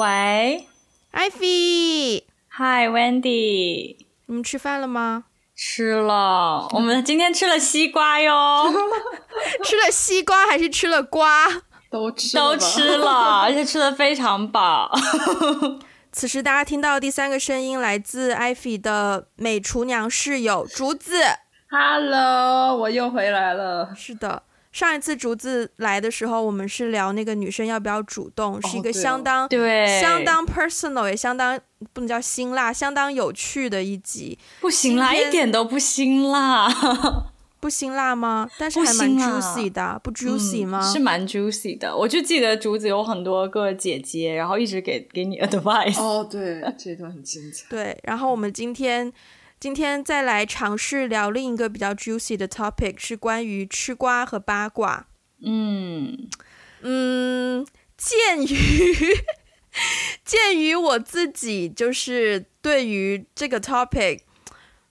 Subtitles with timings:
[0.00, 0.66] 喂
[1.12, 5.24] ，Ivy，Hi，Wendy，你们吃饭了吗？
[5.54, 8.72] 吃了，我们今天吃了西瓜哟。
[9.62, 11.46] 吃了西瓜还是吃了瓜？
[11.90, 14.90] 都吃都吃了， 而且吃的非常饱。
[16.10, 21.12] 此时大家听到第三个声音来自 Ivy 的美厨娘室友竹子。
[21.68, 23.94] Hello，我又回来了。
[23.94, 24.44] 是的。
[24.72, 31.58] 上一次竹子来的时候，我们是聊那个女生要不要主动，哦、是一个相当对相当 personal 也相当
[31.92, 34.38] 不能叫辛辣，相当有趣的一集。
[34.60, 36.68] 不辛辣，一点都不辛辣，
[37.58, 38.48] 不辛辣吗？
[38.58, 40.80] 但是还蛮 juicy 的，不，不 juicy 吗？
[40.80, 41.96] 嗯、是蛮 juicy 的。
[41.96, 46.00] 我就记得竹子有很多个姐姐，然后一直给给你 advice。
[46.00, 47.66] 哦，对，这段很精彩。
[47.68, 49.12] 对，然后我们今天。
[49.60, 55.08] 今天再来尝试聊另一个比较 juicy 的 topic，是关于吃瓜和八卦。
[55.44, 56.30] 嗯
[56.80, 58.46] 嗯，鉴于
[60.24, 64.20] 鉴于我自己就是对于这个 topic，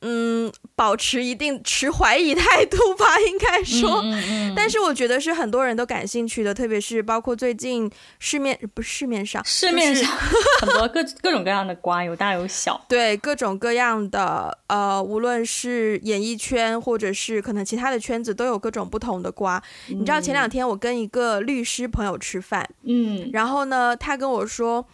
[0.01, 0.51] 嗯。
[0.75, 19.61] 保持一定持怀疑态度吧，应该说，嗯嗯嗯、但是我觉得是很多人都感兴趣的，特别是包括最近市面不是市面上市面上、就是、很多各 各种各样的瓜，有大有小，对各种各样的呃，无论是演艺圈或者是可能其他的圈子，都有各种不同的瓜。
[19.89, 24.87] 嗯、你知道前两天我跟一个律师朋友吃饭，嗯，然后呢，他跟我说。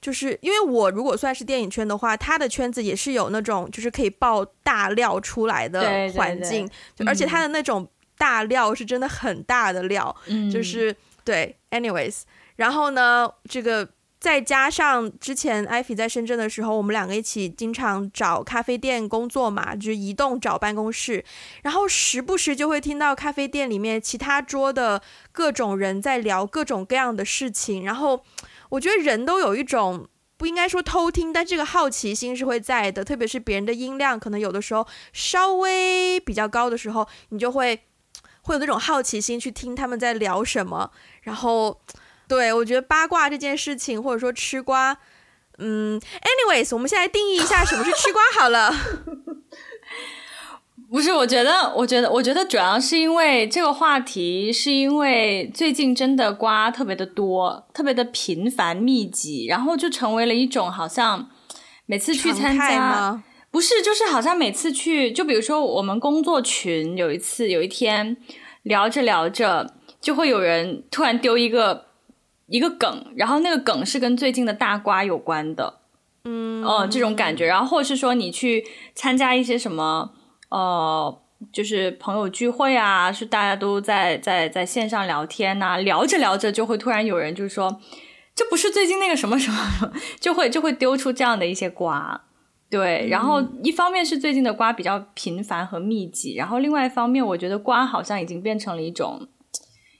[0.00, 5.80] 就是因为我如果算是电影圈的话，他的圈子也是有那种就是可以爆大料出来的
[6.12, 12.22] 环境，对对对，就而且他的那种大料是真的很大的料，嗯、就是对，anyways，
[12.54, 13.88] 然后呢，这个
[14.20, 21.24] 再加上之前艾菲在深圳的时候，我们两个一起经常找咖啡店工作嘛，就是移动找办公室，
[21.62, 25.02] 然后时不时就会听到咖啡店里面其他桌的
[25.32, 28.24] 各种人在聊各种各样的事情，然后。
[28.70, 33.04] 我觉得人都有一种不应该说偷听，但这个好奇心是会在的。
[33.04, 37.84] 特别是别人的音量可能有的时候稍微比较高的时候，你就会
[38.42, 40.90] 会有那种好奇心去听他们在聊什么。
[41.22, 41.80] 然后，
[42.28, 44.96] 对，我觉得八卦这件事情，或者说吃瓜，
[45.58, 48.72] 嗯，anyways，我们现在定义一下什么是吃瓜好了。
[50.90, 61.28] 不是，我觉得，我觉得，我觉得主要是因为这个话题，是因为最近真的瓜特别的多，特别的频繁密集，然后就成为了一种好像
[61.84, 68.16] 每次去参加，不是，就是好像每次去，就比如说我们工作群有一次有一天
[68.62, 71.88] 聊着聊着，就会有人突然丢一个
[72.46, 75.80] 一个梗，然后那个梗是跟最近的大瓜有关的，
[76.24, 80.12] 嗯，哦、呃，这种感觉，然后或是说你去参加一些什么。
[80.50, 81.22] 呃，
[81.52, 87.80] 就是朋友聚会啊，是大家都在在在线上聊天呐、啊，聊着聊着就会突然有人就是说，
[88.34, 92.24] 这不是最近那个什么什么，就会就会丢出这样的一些瓜，
[92.70, 93.06] 对。
[93.08, 99.28] 然后一方面是最近的瓜比较频繁和密集，然后另外一方面，我觉得瓜好像已经变成了一种，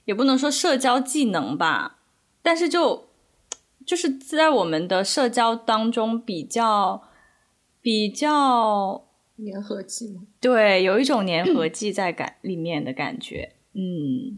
[0.05, 1.97] 也不能说社交技能吧，
[2.41, 3.09] 但是就
[3.85, 7.03] 就是在我们的社交当中比较
[7.81, 9.05] 比较。
[9.45, 10.21] 粘合剂吗？
[10.39, 14.37] 对，有一种粘合 剂在感里面的感觉，嗯，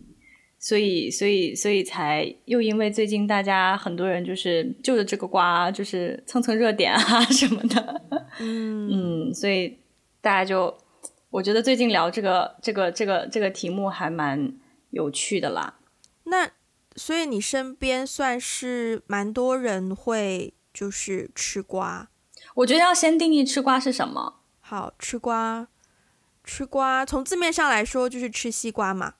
[0.59, 8.01] 所以，所以，所以才又因为最近大家很多人就是就着这个瓜，就是蹭蹭热点啊 什么的，
[8.39, 9.77] 嗯嗯，所以
[10.21, 10.77] 大家就
[11.29, 14.53] 我觉得最近聊这个这个这个这个题目还蛮
[14.91, 15.79] 有趣的啦。
[16.25, 16.51] 那
[16.95, 22.09] 所以你身边算是蛮多人会就是吃瓜？
[22.55, 24.40] 我觉得要先定义吃瓜是什么。
[24.71, 25.67] 好，吃瓜，
[26.45, 29.15] 吃瓜，从字面上来说就是吃西瓜嘛，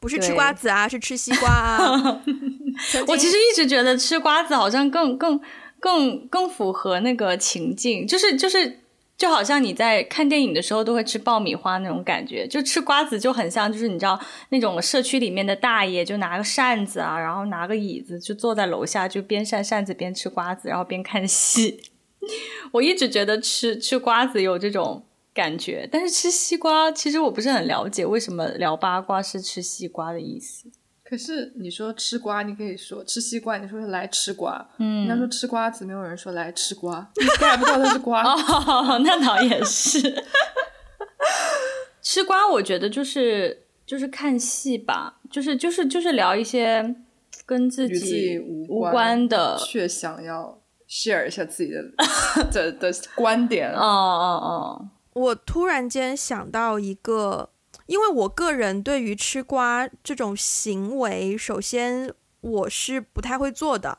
[0.00, 2.22] 不是吃瓜子啊，是吃西瓜啊。
[3.06, 5.38] 我其实一直觉得吃瓜子好像更更
[5.78, 8.80] 更更符合那个情境，就是就是
[9.18, 14.18] 就好像你在看电影的时候都会吃爆米花那种感觉，就吃瓜子就很像，就是你知道
[14.48, 21.82] 那种社区里面的大爷就拿个扇子啊，然后拿个椅子就坐在楼下，就边扇扇子边吃瓜子，然后边看戏。
[22.72, 30.70] 我一直觉得吃吃瓜子有这种感觉，但是吃西瓜其实我不是很了解为什么聊八卦是吃西瓜的意思。
[31.08, 34.68] 可是你说吃瓜，你可以说吃西瓜，你说是来吃瓜。
[34.78, 38.24] 嗯，你要说吃瓜子，没有人说来吃瓜， 你 get 不到它是瓜。
[38.24, 40.00] 哦，那倒也是。
[42.02, 46.96] 吃瓜，我觉得就是就是看戏吧，就是就是就是聊一些
[47.44, 50.58] 跟自己无关的，却想要。
[50.88, 51.82] Share 一下自己的
[52.52, 54.88] 的的观点哦哦哦！
[55.14, 57.50] 我突然间想到一个，
[57.86, 63.98] 因为我个人对于吃瓜这种行为，首先我是不太会做的。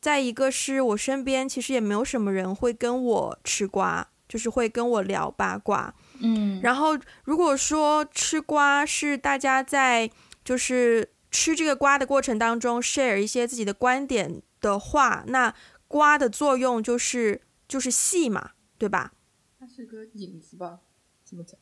[0.00, 5.92] 再一个是我身边其实也没有什么人会跟我吃瓜，就是会跟我聊八卦。
[6.20, 10.08] 嗯，然后如果说吃瓜是大家在
[10.44, 15.52] 就是吃这个瓜的过程当中 share 一些自己的观点的话，那
[15.88, 19.12] 瓜的作用就是就是戏嘛，对吧？
[19.58, 20.78] 它是个引子吧？
[21.24, 21.58] 怎么讲？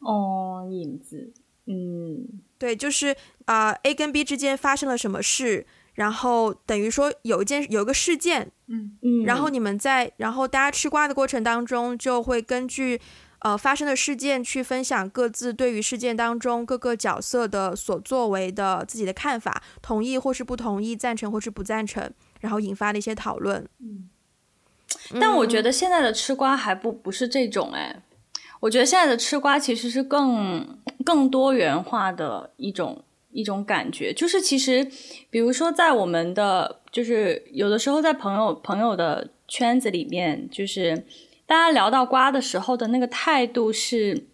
[0.00, 1.32] 哦，引子，
[1.66, 13.00] 嗯，对，就是啊、呃、A 跟 B 之间发生了什么事，然后等于说有一件有一个事件，嗯嗯，然后你们在然后大家吃瓜的过程当中，就会根据
[13.40, 23.68] 呃发生的事件去分享各自对于事件当中各个角色的所作为的自己的看法，同意或是不同意，赞成或是不赞成，然后引发了一些讨论。
[23.80, 24.08] 嗯，
[25.20, 28.02] 但我觉得现在的吃瓜还不不是这种哎。
[28.60, 34.90] 我觉得现在的吃瓜其实是更更多元化的一种一种感觉，就是其实，
[35.30, 41.04] 比如说在我们的，就是有的时候在朋友朋友的圈子里面，就是
[41.46, 44.26] 大家聊到瓜的时候的那个态度是，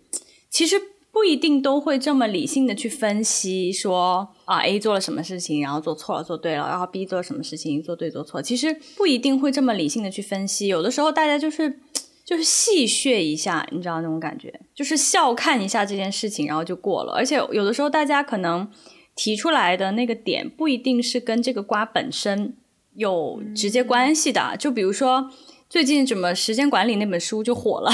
[0.48, 0.80] 其实
[1.14, 11.78] 不一定都会这么理性的去分析说啊 A 做了什么事情，然后做错了做对了，然后 B 做了什么事情做对做错，其实不一定会这么理性的去分析，有的时候大家就是。
[12.26, 17.12] 就是戏谑一下，你知道那种感觉，就是笑看一下这件事情，然后就过了。
[17.12, 18.66] 而且有的时候大家可能
[19.14, 22.56] 提出来的那个点不一定是跟这个瓜本身
[22.94, 24.56] 有直接关系的。
[24.58, 25.30] 就比如说
[25.68, 27.92] 最近怎么时间管理那本书就火了，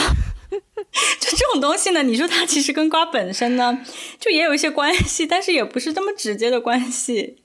[1.21, 3.85] 就这种东西呢，你说它其实跟瓜本身呢
[4.19, 7.43] 就也有一些关系，但是也不是这么直接的关系。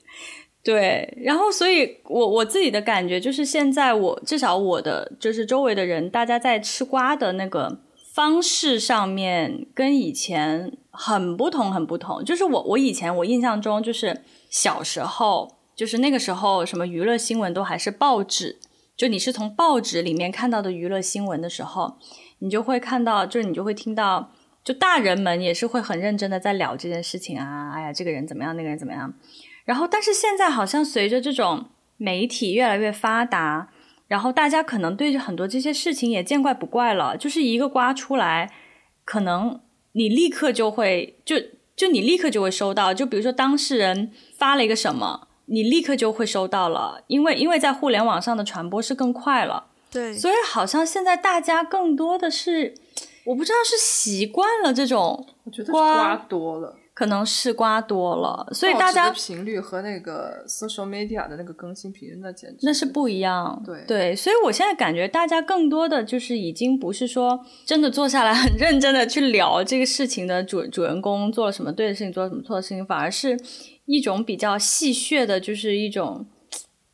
[0.64, 7.78] 对，然后所以我，我自己的感觉就是，现在我至少我的就是周围的人，大家在吃瓜的那个
[8.12, 12.24] 方式上面跟以前很不同，很不同。
[12.24, 18.58] 就是我我以前我印象中，就是小时候，就是那个时候什么娱乐新闻都还是报纸，
[18.96, 21.98] 就你是从报纸里面看到的娱乐新闻的时候，
[22.38, 29.14] 你就会看到，就是你就会听到，就大人们也是会很认真的在聊这件事情啊，哎呀，这个人怎么样，那个人怎么样。
[29.64, 31.66] 然后，但是现在好像随着这种
[31.96, 33.70] 媒体越来越发达，
[34.06, 37.16] 然后大家可能对很多这些事情也见怪不怪了。
[37.16, 38.52] 就是一个瓜出来，
[39.04, 39.60] 可能
[39.92, 41.36] 你立刻就会就
[41.74, 42.94] 就你立刻就会收到。
[42.94, 49.65] 就比如说当事人发了一个什么，你立刻就会收到了，因为因为在互联网上的传播是更快了。
[49.90, 52.74] 对，所以好像现在大家更多的是，
[53.24, 56.76] 我不知道是习惯了这种，我觉得瓜多了。
[56.92, 63.62] 可能是瓜多了，所以大家频率和那个 social media 的那个更新频率，那简直那是不一样。
[63.66, 73.38] 对对，所以我现在感觉大家更多的就是已经不是说真的坐下来很认真的去聊这个事情的主主人公做了什么对的事情，做了什么错的事情，反而是
[73.84, 76.24] 一种比较戏谑的，就是一种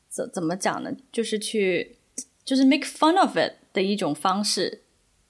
[0.09, 0.91] 怎怎么讲呢？
[1.12, 1.99] 就是去
[2.44, 4.83] 就是 make fun of it 的一种方式。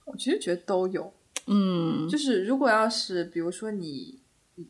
[0.05, 1.13] 我其实觉得都有，
[1.47, 4.21] 嗯，就是如果要是比如说你。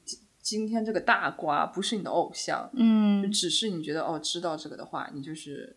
[0.05, 5.77] 今今天这个大瓜不是你的偶像，嗯，只是你觉得哦，知道这个的话，你就是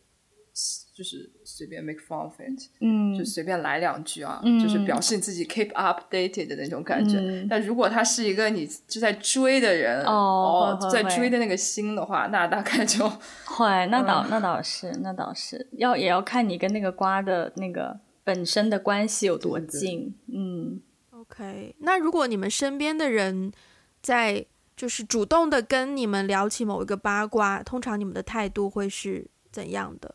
[0.95, 7.18] 就是随便 make fun of it，嗯，就随便来两句啊，嗯，就是表示你自己 keep updated 的那种感觉。
[7.19, 13.07] 嗯，但如果他是一个你就在追的人，哦，哦，在追的那个星的话，那大概就
[13.45, 20.80] 会，那倒，嗯，那倒是，那倒是要也要看你跟那个瓜的那个本身的关系有多近，嗯
[21.11, 23.52] ，OK，那如果你们身边的人。
[24.06, 24.45] 在
[24.78, 30.14] 就是主动的跟你们聊起某一个八卦，通常你们的态度会是怎样的？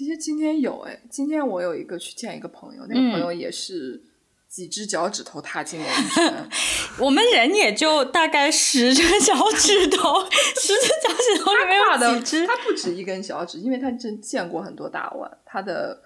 [0.00, 4.02] 其实今天有哎，今天我有一个去见一个朋友，那个朋友也是
[4.48, 6.48] 几只脚趾头踏进了演艺圈。
[6.98, 11.78] 我们人也就大概十只脚趾头，十只脚趾头里面
[12.14, 12.46] 有几只？
[12.46, 16.00] 他不止一根脚趾，因为他真见过很多大腕，他的。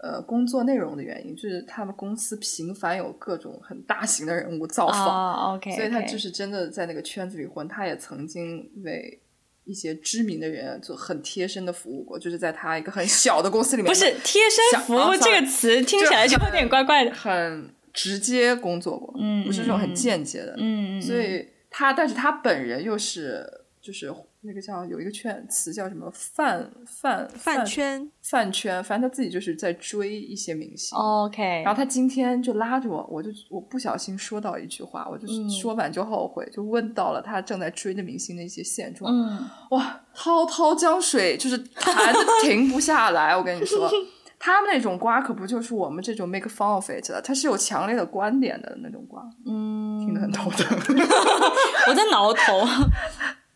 [0.00, 5.74] 呃，工作内容的原因就是他们公司频繁有各种很大型的人物造访，oh, okay.
[5.74, 7.66] 所以他就是真的在那个圈子里混。
[7.66, 9.20] 他也曾经为
[9.68, 13.88] 一些知名的人做很贴身的服务过，就是在他一个很小的公司里面。
[13.88, 17.14] 不是贴身服务这个词听起来就有点怪怪的。
[17.14, 23.46] 很直接工作过，嗯，不是这种很间接的，嗯，所以他，但是他本人又是
[23.80, 24.12] 就是。
[24.40, 30.96] 那个叫有一个圈词叫什么饭饭饭圈饭圈，反正他自己就是在追一些明星。
[30.96, 39.12] OK，然后他今天就拉着我，我就我不小心说到一句话，我就说完就后悔，嗯、就问到了他正在追的明星的一些现状。
[39.12, 43.36] 嗯，哇，滔滔江水就是谈的停不下来。
[43.36, 43.90] 我跟你说，
[44.38, 49.20] 他们那种瓜可不就是我们这种 make fun of it 的，他是有强烈的观点的那种瓜。
[49.46, 50.78] 嗯，听得很头疼。
[51.90, 52.64] 我在挠头。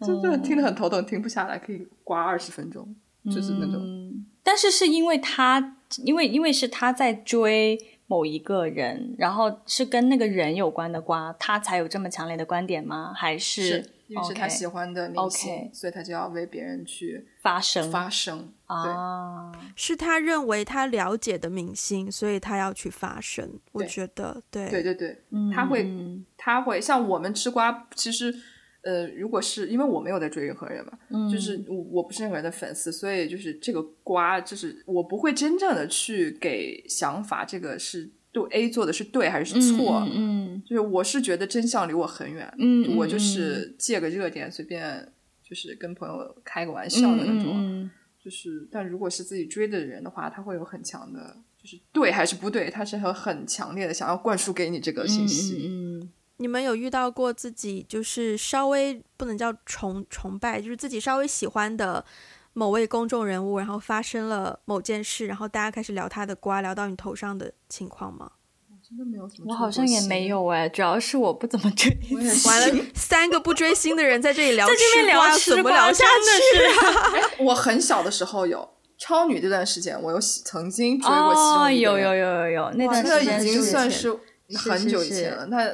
[0.03, 2.95] 真的听得很头疼，停不下来，可以刮二十分钟。
[3.27, 3.77] 就是那种。
[3.77, 7.79] 嗯、但是是因为他，因为因为是他在追
[8.09, 13.13] 某一个人，然后是跟那个人有关的瓜，他才有这么强烈的观点吗？
[13.15, 13.63] 还是？
[13.63, 17.91] 是因为是他喜欢的明星，okay, 所以他就要为别人去发声。
[17.91, 23.59] 发声啊，是他认为他了解的明星，所以他要去发声。
[23.71, 25.17] 我觉得，对，对对对，
[25.55, 25.91] 他会，
[26.37, 28.35] 他会像我们吃瓜，其实，
[28.83, 38.11] 呃，如果是因为我没有在追任何人嘛，嗯、就是我我不是任何人的粉丝，所以就是这个瓜，就是我不会真正的去给想法，这个是。
[38.35, 40.03] 对 A 做的是对还是错？
[40.07, 42.51] 嗯，嗯，就是我是觉得真相离我很远。
[42.59, 45.13] 嗯，我就是借个热点，随便
[45.47, 47.53] 就是跟朋友开个玩笑的那种。
[47.55, 47.91] 嗯，
[48.25, 55.67] 就是，但如果是自己追的人的话，他会有很强的，就是对还是不对，他是很很强烈的想要灌输给你这个信息。
[55.69, 56.11] 嗯，嗯，
[56.43, 62.05] 你们有遇到过自己就是稍微不能叫崇崇拜，就是自己稍微喜欢的
[62.53, 68.33] 某位公众人物，然后发生了某件事，然后大家开始聊他的瓜，聊到你头上的情况吗？
[68.69, 71.97] 我真的没有什么，我好像也没有哎，主要是我不怎么追。
[72.03, 77.31] 星完了， 三个不追星的人在这里聊吃瓜，在这边聊吃瓜，怎么聊下去啊？
[77.47, 78.69] 我很小的时候有
[78.99, 81.97] 超女这段时间，我有曾经追过其中一个人。
[81.97, 84.15] 哦，有有有有有，那段时间已经算是
[84.57, 85.47] 很久以前了。
[85.47, 85.73] 那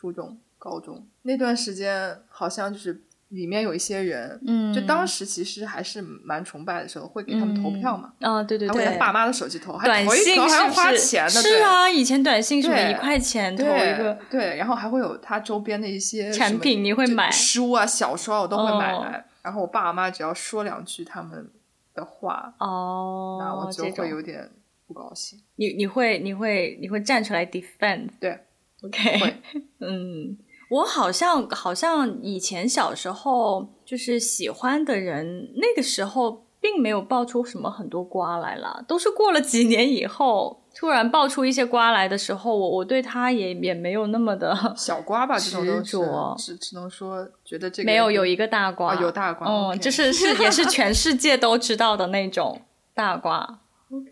[0.00, 3.02] 初中、高中那段时间，好像就是。
[3.30, 8.12] 里面有一些人，嗯，就当时其实还是蛮崇拜的时候，会给他们投票嘛。
[8.18, 11.30] 啊、嗯哦，对对对，还会在爸妈的手机投，短信还投一投还要花钱的。
[11.30, 19.18] 是啊，以前短信什么一块钱投一个，对，对，然后还会有他周边的一些产品，你会买书啊、小说啊，我都会买来。
[19.18, 21.48] 哦、然后我爸妈只要说两句他们
[21.94, 24.50] 的话，哦，那我就会有点
[24.88, 25.38] 不高兴。
[25.54, 28.08] 你你会你会你会站出来 defend？
[28.18, 28.40] 对
[28.84, 29.34] ，OK，
[29.80, 30.38] 嗯。
[30.70, 45.96] 我好像好像以前小时候就是喜欢的人，那个时候并没有爆出什么很多瓜来了，都是过了几年以后突然爆出一些瓜来的时候，我我对他也也没有那么的小瓜吧，这种都是
[46.38, 52.62] 只只能说觉得这个没有有一个大瓜，哦、有大瓜，嗯就是是也是全世界都知道的那种
[52.94, 53.40] 大瓜，
[53.90, 54.08] OK，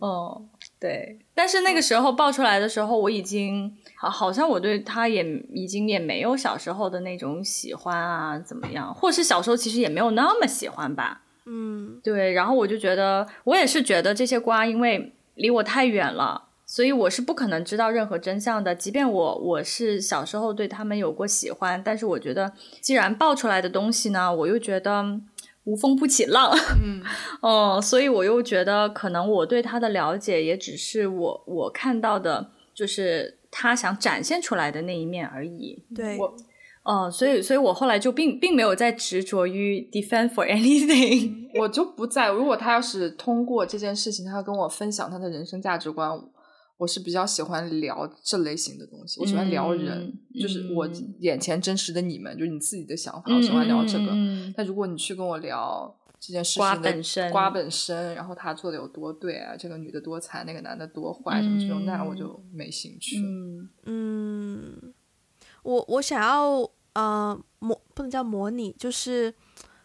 [0.00, 0.48] 嗯，
[0.80, 3.76] 对，但是那个时候爆出来的时候，我已经。
[3.96, 5.22] 好，好像我对他也
[5.52, 8.94] 已经也没有小时候的那种喜欢啊，怎么样？
[8.94, 11.20] 或是小时候其实也没有那么喜欢吧。
[11.44, 12.32] 嗯，对。
[12.32, 18.74] 然后我就觉得，我也是觉得这些瓜，因为离我太远了，所以我是不可能知道任何真相的。
[18.74, 25.20] 即便我我是小时候对他们有过喜欢，但是我觉得，既然爆出来的东西呢，我又觉得
[25.64, 26.50] 无风不起浪。
[26.82, 27.02] 嗯，
[27.42, 33.36] 哦、嗯，所以我又觉得，可能我对他的了解也只是我我看到的，就是。
[33.52, 35.76] 他想展现出来的那一面而已。
[35.92, 36.36] 对，我，
[36.84, 42.30] 哦，所以，所以我后来就并并没有再执着于 defend for anything，我就不在。
[42.30, 46.08] 如果他要是通过这件事情，他要跟我分享他的人生价值观，
[46.80, 49.20] 我是比较喜欢聊这类型的东西。
[49.20, 49.98] 我喜欢聊人，
[50.34, 53.34] 嗯、就是我眼前真实的你们，就是你自己的想法。
[53.34, 54.06] 我喜欢聊这个。
[54.10, 55.94] 嗯、但如果你去跟我聊。
[56.22, 59.56] 这件事情的瓜本身，瓜本身，然后他做的有多对啊？
[59.56, 63.16] 这个女的多惨，那个男的多坏，什么这种，那我就没兴趣。
[63.16, 64.94] 嗯嗯，
[65.62, 69.32] 我我想要呃模不能叫模拟，就是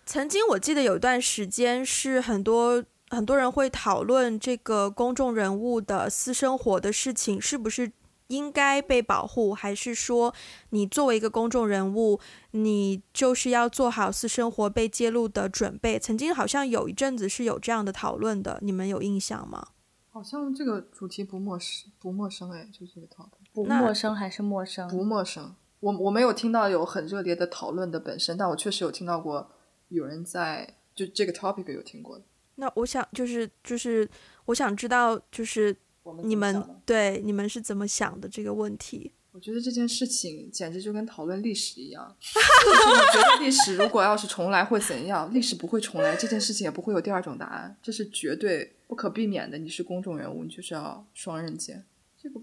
[0.06, 7.92] 曾经我记得有一段时间是很多很多人会讨论这个公众人物的私生活的事情是不是。
[8.30, 10.34] 应该被保护，还是说
[10.72, 12.20] 你作为一个公众人物，
[12.54, 16.00] 你就是要做好私生活被揭露的准备？
[16.00, 19.68] 曾经好像有一阵子是有这样的讨论的，你们有印象吗？
[20.10, 24.88] 好像这个主题不陌生，不陌生哎，就这个讨论，不陌生还是陌生？
[24.88, 25.54] 不陌生。
[25.82, 29.52] 我我没有听到有很热烈的讨论的本身，但我确实有听到过
[29.90, 32.24] 有人在就这个 topic 有听过的。
[32.56, 34.08] 那我想就是就是
[34.46, 35.76] 我想知道就是。
[36.24, 39.12] 你们对你们是怎么想的这个问题？
[39.32, 42.08] 我觉得这件事情简直就跟讨论历史一样。
[42.22, 45.34] 就是你觉得历史如果要是重来会怎样？
[45.34, 49.58] 历史不会重来，这件事情也不会有第二种答案，这是绝对不可避免的。
[49.58, 51.84] 你是公众人物，你就是要双刃剑。
[52.22, 52.40] 这个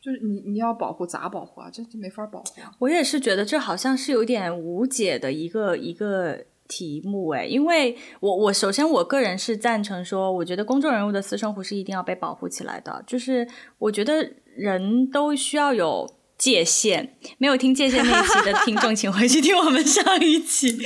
[0.00, 1.68] 就是你你要保护咋保护啊？
[1.68, 2.60] 这就没法保护。
[2.60, 6.46] 啊我也是觉得这好像是有点无解的一个一个。
[6.70, 13.44] 题目诶，因为我我首先我个人是赞成说，我觉得公众人物的私生活是一定要被保护起来的，就是
[13.78, 16.08] 我觉得人都需要有
[16.40, 17.16] 界限。
[17.36, 20.76] 没有听界限那一期的听众，请回去听我们上一期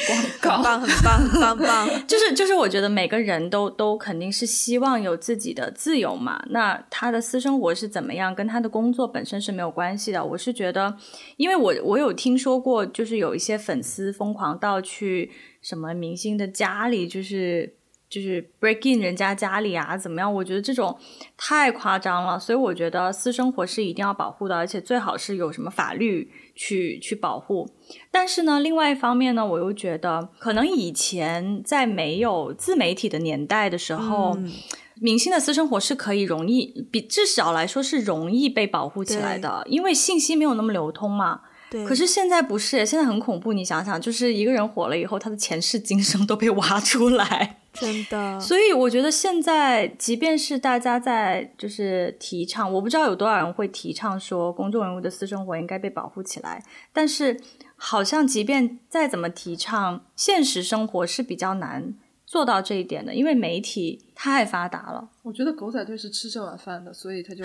[0.43, 2.07] 广告，很棒，很棒，很棒，很棒。
[2.09, 6.45] 就 是就是，我觉得每个人都都肯定是希望有自己的自由嘛。
[6.51, 10.25] 那他的私生活是怎么样，跟他的工作本身是没有关系的。
[10.25, 10.97] 我是觉得，
[11.37, 15.31] 因为我我有听说过，就是有一些粉丝疯狂到去。
[15.65, 17.77] 什么明星的家里就是
[18.14, 20.33] 就是 break in 人家家里啊，怎么样？
[20.33, 20.97] 我觉得这种
[21.37, 27.68] 太夸张了，所以我觉得私生活是一定要保护的，而且最好是有什么法律去去保护。
[28.12, 34.52] 但是呢，另外一方面呢，我又觉得可能以前在没有自媒体的年代的时候，嗯、
[35.00, 41.40] 明星的私生活是可以容易比至少来说是容易被保护起来的，因为信息没有那么流通嘛。
[41.71, 43.52] 对，可是现在不是，现在很恐怖。
[43.52, 48.40] 你想想，就是一个人火了以后，他的前世今生都被挖出来，真的。
[48.40, 56.62] 所以我觉得现在，即便是大家在就是提倡，我不知道有多少人会提倡说公众人物的私生活应该被保护起来，
[56.93, 57.38] 但是
[57.76, 65.11] 好像即便再怎么提倡，现实生活是比较难做到这一点的，因为媒体太发达了。
[65.23, 67.45] 我觉得狗仔队是吃这碗饭的，所以他就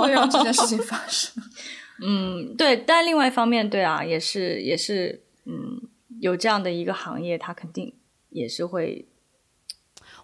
[0.00, 1.42] 会让这件事情发生。
[2.00, 5.80] 嗯，对，但另外一方面，对啊，也是也是，嗯，
[6.20, 7.92] 有这样的一个行业，他肯定
[8.30, 9.08] 也是会。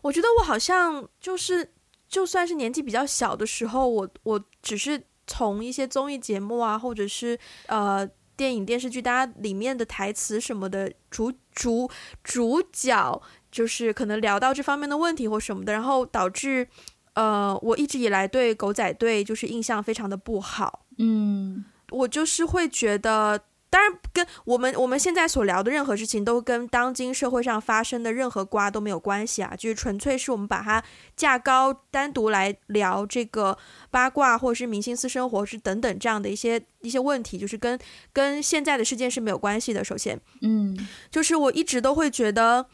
[0.02, 1.73] 我觉得我好像就是，
[2.08, 8.06] 就算是年纪比较小的时候，我我只是从一些综艺节目啊，或者是呃
[8.37, 11.90] 电影电视剧，大家里面的台词什么的，主主
[12.23, 16.68] 主角就是可能聊到这方面的问题或什么的，然后导致
[17.14, 20.84] 呃我一直以来对狗仔队就是印象非常的不好。
[20.99, 23.40] 嗯，我就是会觉得，
[23.74, 30.80] 当然跟我们我们现在所聊的任何事情，都跟当今社会上发生的任何瓜都没有关系啊，就是纯粹是我们把它
[31.16, 33.58] 架高，单独来聊这个
[33.90, 37.76] 八卦，或者是明星私生活，是等等这样的一些一些问题，就是跟
[38.12, 39.82] 跟现在的事件是没有关系的。
[39.82, 40.78] 首先，嗯，
[41.10, 42.64] 就是我一直都会觉得，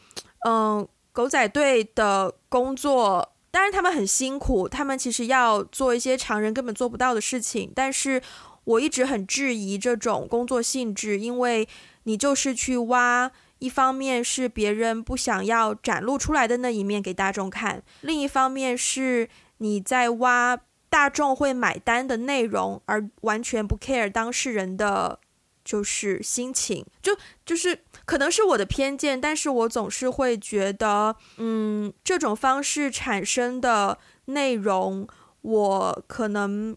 [0.47, 3.27] 嗯，狗仔队的工作。
[3.49, 7.69] 当然，他们很辛苦，他们其实要做一些常人根本做不到的事情。
[7.75, 8.21] 但是
[8.63, 11.67] 我一直很质疑这种工作性质，因为
[12.03, 25.19] 你就是去挖，一方面是别人不想要展露出来的那一面给大众看，另一方面是你在挖大众会买单的内容，而完全不 care 当事人的。
[25.63, 35.07] 就是心情，就就是可能是我的偏见，但是我总是会觉得，嗯，这种方式产生的内容，
[35.43, 36.75] 我可能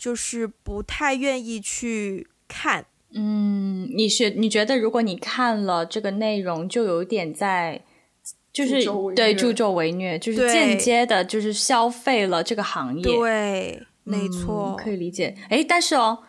[0.00, 2.86] 就是不太愿意去看。
[3.12, 7.84] 嗯，你是你觉得，如果你看了这个内容，就有点在，
[8.50, 8.82] 就是
[9.14, 13.02] 对助纣为虐，就是间接的，就是消费了这个行业。
[13.02, 15.36] 对，没错，嗯，可以理解。
[15.50, 16.20] 诶，但是哦。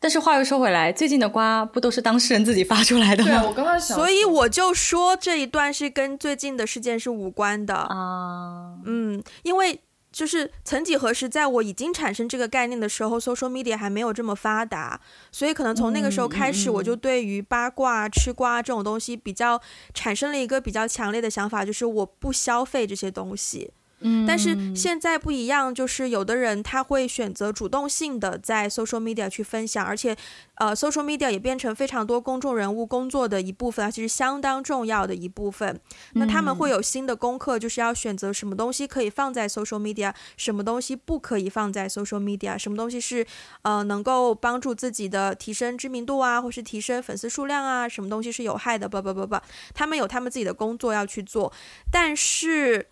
[0.00, 3.40] 但是话又说回来，最近的瓜不都是当事人自己发出来的吗？
[3.40, 8.76] 对，我刚刚想，所以我就说这一段是跟最近的事件是无关的啊。
[8.84, 19.60] 嗯，因为就是曾几何时，在我已经产生这个概念的时候，social media 还没有这么发达，所以可能从那个时候开始，我就对于八卦、吃瓜这种东西比较
[19.92, 23.70] 产生了一个比较强烈的想法，就是我不消费这些东西。
[24.00, 30.16] 嗯，但是现在不一样，就是有的人他会选择主动性的在 social media 去分享，而且，
[30.54, 35.80] 呃，social media 也变成非常多公众人物工作的一部分，其实相当重要的一部分。
[36.12, 43.26] 那他们会有新的功课，就是要选择什么东西可以放在 social media，什么东西不可以放在 social media，什么东西是
[43.62, 49.36] 呃能够帮助自己的提升知名度啊，或是提升粉丝数量啊，什么东西是有害的，不不不不，
[49.74, 51.52] 他们有他们自己的工作要去做，
[51.90, 52.86] 但是。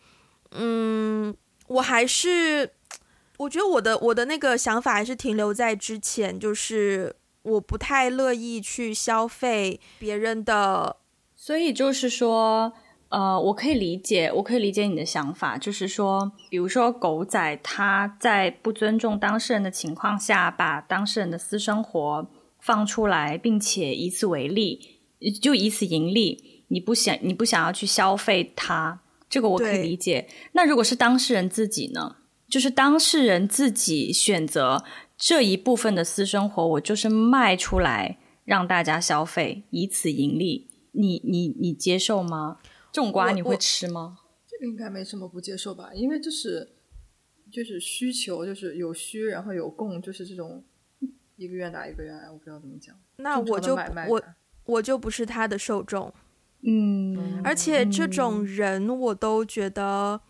[0.52, 1.35] 嗯，
[1.68, 2.70] 我还是，
[3.38, 10.96] 我觉得我的我的那个想法还是停留在之前，就是我不太乐意去消费别人的，
[11.35, 12.72] 所以就是说，
[13.09, 22.30] 呃，我可以理解，我可以理解你的想法，就是说，比如说狗仔他在不尊重当事人的情况下，把当事人的私生活
[22.61, 25.00] 放出来，并且以此为利，
[25.40, 29.00] 就以此盈利，你不想你不想要去消费他。
[29.28, 30.28] 这个我可以理解。
[30.52, 32.16] 那如果是当事人自己呢？
[32.48, 34.84] 就是当事人自己选择
[35.18, 40.70] 这一部分的私生活，我就是卖出来让大家消费，以此盈利。
[40.92, 42.58] 你你你接受吗？
[42.92, 44.18] 这种瓜你会吃吗？
[44.48, 45.90] 这个应该没什么不接受吧？
[45.92, 46.76] 因为就是
[47.50, 50.64] 就是需求，就是有需然后有供，就是这种
[51.34, 52.94] 一个愿打一个愿挨，我不知道怎么讲。
[53.16, 53.76] 那我就
[54.08, 54.22] 我
[54.64, 56.14] 我就不是他的受众。
[56.68, 60.20] 嗯，而且这种人我都觉得，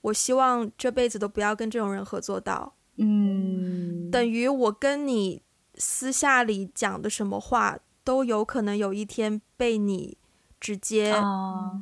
[0.00, 2.74] 我希望这辈子都不要跟这种人合作到。
[2.96, 5.40] 嗯，等于我跟你
[5.76, 10.18] 私下里讲的什么话，都有可能有一天被你
[10.58, 11.14] 直接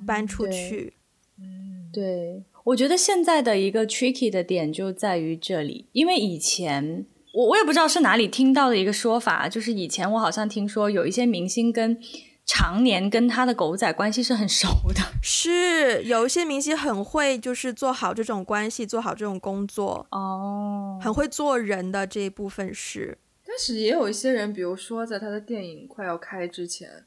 [0.06, 0.92] 搬出去。
[1.38, 11.98] 嗯，对，我觉得现在的一个 tricky 的点就在于这里，因为以前我我也不知道是哪里听到的一个说法，就是以前我好像听说有一些明星跟。
[12.44, 15.00] 常年跟他的狗仔关系是很熟的。
[15.22, 23.18] 是有一些明星很会，就是做好这种关系，做好这种工作哦，很会做人的这一部分是。
[23.46, 27.04] 但是也有一些人，比如说在他的电影快要开之前。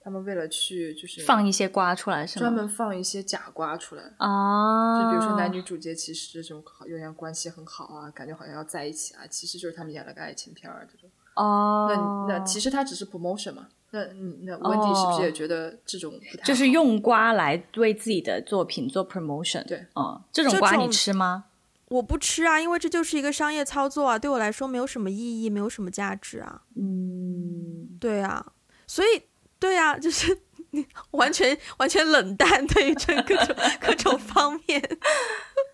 [0.00, 2.40] 他们为了去就是放一些瓜出来，是吗？
[2.40, 11.10] 专门放一些假瓜出来啊，就比如说男女主角其实这种有点关系很好啊，感觉好像要在一起啊，其实就是他们演了个爱情片儿这种。
[11.34, 13.66] 哦，那那其实他只是 promotion 嘛。
[13.90, 14.04] 那
[14.42, 16.46] 那温迪是不是也觉得这种不太好？
[16.46, 19.66] 就是用瓜来为自己的作品做 promotion？
[19.66, 21.44] 对，嗯，这种瓜你吃吗？
[21.88, 26.62] 我不吃啊，因为这就是一个商业操作啊，对我来说没有什么意义，没有什么价值啊。
[26.76, 28.52] 嗯，对啊，
[28.86, 29.22] 所以。
[29.60, 30.38] 对啊，就是
[30.70, 34.80] 你完全完全冷淡，对于这 各种各种方面。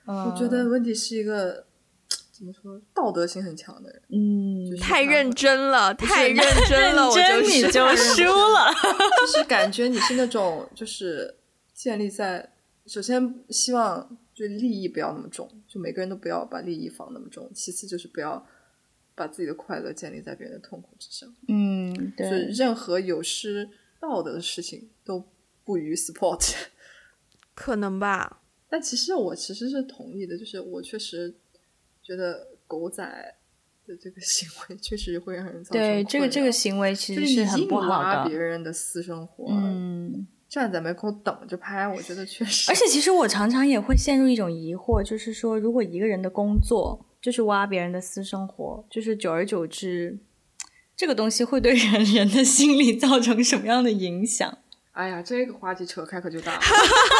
[0.07, 1.67] 我觉得温迪是一个
[2.37, 4.03] 怎么说，道德心很强的人。
[4.11, 8.73] 嗯，就是、太认真了，太认真了，我就你就 输了。
[9.21, 11.35] 就是感觉你是那种，就是
[11.73, 12.53] 建立在
[12.87, 17.51] 首先希望就利益不要那么重，就每个人都不要把利益放那么重。
[17.55, 18.45] 其次就是不要。
[19.17, 23.71] 把自己的快乐建立在别人的痛苦之上，嗯，对，就任何有失
[24.01, 25.25] 道德的事情都
[25.63, 26.53] 不予 support，
[27.55, 28.43] 可能吧。
[28.69, 31.33] 但其实我其实是同意的，就是我确实
[32.05, 33.03] 觉得狗仔
[33.87, 42.71] 的这个行为确实会让人造成对这个这个行为其实是很不好的，别人的私生活，嗯，站在门口等着拍，我觉得确实。
[42.71, 47.07] 而且其实我常常也会陷入一种疑惑，就是说，如果一个人的工作。
[47.25, 50.19] 就是挖别人的私生活，就是久而久之，
[50.95, 54.59] 这个东西会对人人的心理造成什么样的影响？
[54.93, 56.61] 哎呀，这个话题扯开可就大了。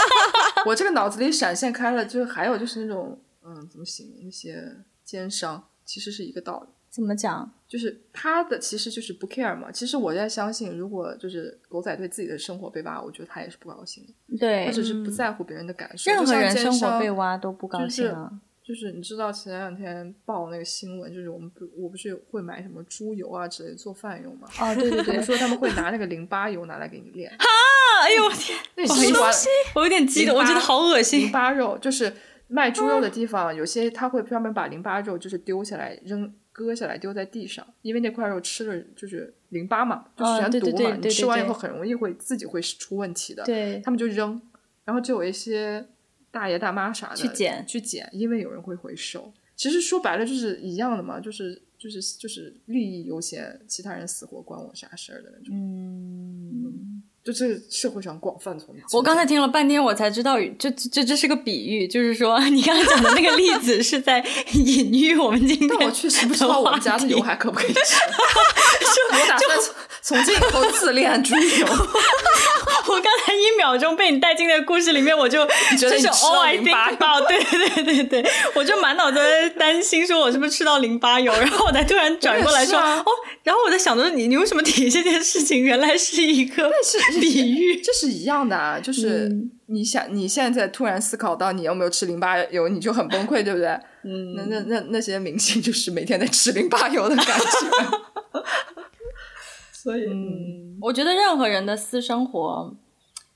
[0.69, 6.69] 我这个脑子里闪现开了，就是还有就是那种，嗯，怎么形容那些奸商，其实是一个道理。
[6.91, 7.53] 怎么讲？
[7.67, 9.71] 就是他的其实就是不 care 嘛。
[9.71, 14.39] 其实我在相信，如果就是狗仔对自己的生活被挖，我觉得他也是不高兴的。
[14.39, 16.11] 对，他只是不在乎别人的感受。
[16.11, 18.31] 任何人生活被挖都不高兴啊。
[18.63, 24.49] 就是就是你知道前两天报那个新闻，就是我们不我不是会买什么猪油啊之类的做饭用吗？
[24.59, 27.31] 哦，对对对，说他们会拿那个淋巴油拿来给你练。
[27.33, 27.45] 哈，
[28.05, 29.49] 哎呦我天，那什么东西？
[29.75, 31.21] 我有点激动，我觉得好恶心。
[31.21, 32.11] 淋巴肉就是
[32.49, 43.45] 卖猪肉的地方，有些他会专门把淋巴肉就是丢下来扔割下来丢在地上，因为那块肉吃了就是淋巴嘛，就是含毒嘛，你吃完以后很容易会自己会出问题的。
[43.45, 44.41] 对，他们就扔，
[44.85, 45.87] 然后就有一些。
[46.35, 49.33] 大爷大妈啥的去捡去捡，因为有人会回收。
[49.55, 55.55] 其实说白了就是一样的嘛，就是就是就是利益优先，其他人死活关我啥事儿的那种。
[55.57, 56.64] 嗯，嗯，
[57.25, 58.83] 就是社会上广泛存在。
[58.93, 65.69] 我刚才听了半天，我才知道，这这这是个比喻，就是说你刚才讲的那个例子是在隐喻我们今天。
[65.69, 67.81] 但我确实不知道我们家的牛还可不可以吃。
[69.13, 69.59] 我打算
[70.03, 71.67] 从今以后自恋猪油。
[72.89, 75.47] 我刚才一秒钟被你带进那个故事里面，我就
[75.79, 83.05] 觉得你吃到淋巴油，对对对对对，我就满脑子在担心，说我是不是吃到淋巴油， 然后我才突然转过来说，啊、哦，
[83.43, 85.63] 然后我在想着你，你为什么提这件事情？
[85.63, 86.71] 原来是一个
[87.21, 89.31] 比喻，这是一样的啊，就是
[89.67, 93.69] 你想你现在突然思考到你有没有吃淋巴油，你就很崩溃，对不对？
[94.05, 97.45] 嗯，那那那那些明星就是每天在吃淋巴油的感觉。
[99.85, 102.75] 所以，嗯，我觉得任何人的私生活，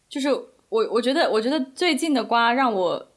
[0.09, 0.31] 就是
[0.71, 3.09] 我，我觉得，我觉得最近的瓜让我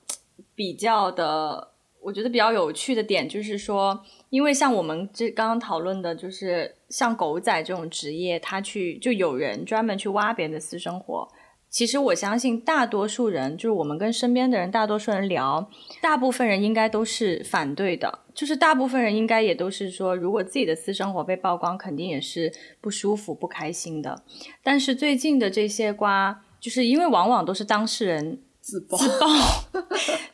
[0.54, 1.70] 比较的，
[2.02, 11.26] 我觉得比较有趣的点就是说，因为像我们这刚刚讨论的，就是像狗仔这种职业，他去就有人专门去挖别人的私生活。
[11.72, 15.70] 其实我相信大多数人，就是我们跟身边的人，大多数人聊，
[16.02, 18.20] 大部分人应该都是反对的。
[18.36, 24.22] 就是大部分人应该也都是说，如果自己的私生活被曝光，肯定也是不舒服、不开心的。
[24.62, 29.28] 但是最近的这些瓜，就是因为往往都是当事人自爆，自爆，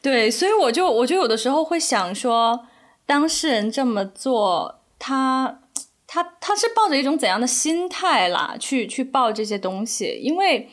[0.01, 2.65] 对，所以我就我就有的时候会想说，
[3.05, 5.61] 当事人这么做，他
[6.07, 10.67] 他他是抱着一种怎样的心态啦，去去爆这些东西，因为。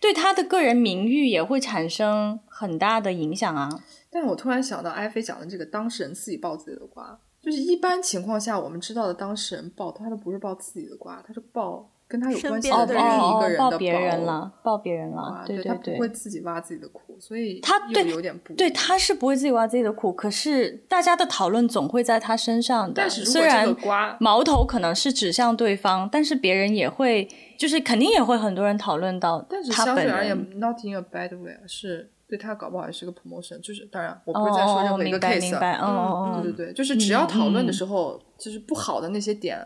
[0.00, 3.68] 对他的个人名誉也会产生很大的影响啊！
[4.10, 22.94] 但是我突然想到，艾菲讲的这个当事人自己爆自己的瓜，就是一般情况下我们知道的当事人爆，他都不是爆自己的瓜，他是爆跟他有关系的另一个人的爆，爆别人了，爆别人了，对对对，他不会自己挖自己的苦，所以他对有点不对，他是不会自己挖自己的苦，可是大家的讨论总会在他身上的。
[22.94, 27.28] 但是如果这个瓜，虽然矛头可能是指向对方，但是别人也会。
[27.58, 33.58] 就是肯定也会很多人讨论到，但是相对而言，not in a bad way，是对他搞不好也是个 promotion。
[33.58, 39.58] 就是当然，我不是在说任何一个 case，哦，嗯，对对对，就是只要讨论的时候，嗯、就是不好的那些点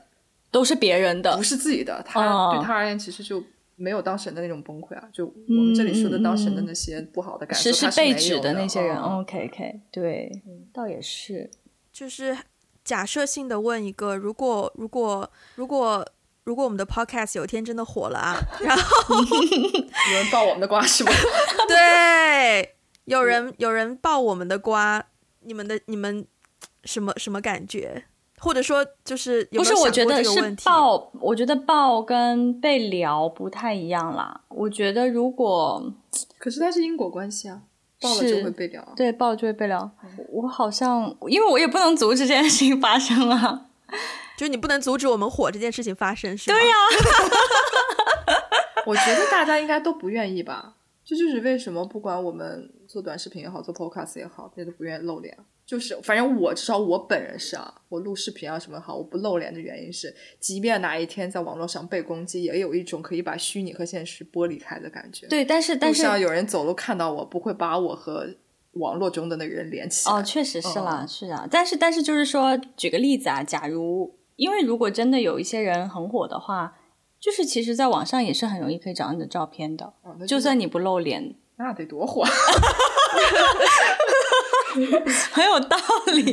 [0.51, 3.45] 都是别人的，不是自己的，他、哦、对他而言其实就
[3.77, 5.07] 没有当神的那种崩溃啊。
[5.13, 8.97] 就我们这里说的当神的那些不好的感受，实是被指的那些人。
[8.97, 11.51] 哦、OK OK，对，倒也是。
[11.93, 12.35] 就是
[12.83, 16.07] 假设性的问一个：如果如果如果
[16.45, 21.13] 如果我们的 Podcast 有一天真的火了啊， 然后有人爆我们的瓜是吧？
[21.69, 22.75] 对，
[23.05, 25.05] 有人有人爆我们的瓜，
[25.41, 26.27] 你们的你们
[26.85, 28.05] 什么什么感觉？
[28.39, 30.25] 或者说，就是有没有想过这个问题？
[30.25, 34.41] 不是，我觉得是爆，我觉得爆跟被聊不太一样啦。
[34.49, 35.93] 我觉得如果，
[36.39, 37.61] 可是它是因果关系啊，
[38.01, 39.89] 爆了就会被聊，对，爆了就会被聊。
[40.29, 43.67] 我好像，因为我也不能阻止这件事情发生啊，
[44.37, 46.59] 就是你不能阻止我们火这件事情发生，是吗？
[46.59, 48.37] 对呀、啊，
[48.87, 50.77] 我觉得大家应该都不愿意吧。
[51.05, 55.37] 这就，是为什么不管我们做短视频也好，做 podcast 也好，大家都不愿意露脸。
[55.65, 65.27] 就是，反正我至少我本人是啊，我录视频啊什么好，我不露脸的原因是，即便哪一天在网络上被攻击，也有一种可以把虚拟和现实剥离开的感觉。
[65.29, 68.29] 对，但是但是，像有人走路看到我，不会把我和
[68.73, 70.15] 网络中的那个人连起来。
[70.15, 71.47] 哦，确实是啦，嗯、是啊。
[71.51, 76.75] 但是但是就是说，举个例子啊，假如因为如果真的有一些人很火的话，
[77.21, 82.25] 就是其实在网上也是很容易可以找到你的照片的，哦、就，算你不露脸，那得多火。
[85.33, 85.77] 很有道
[86.13, 86.33] 理，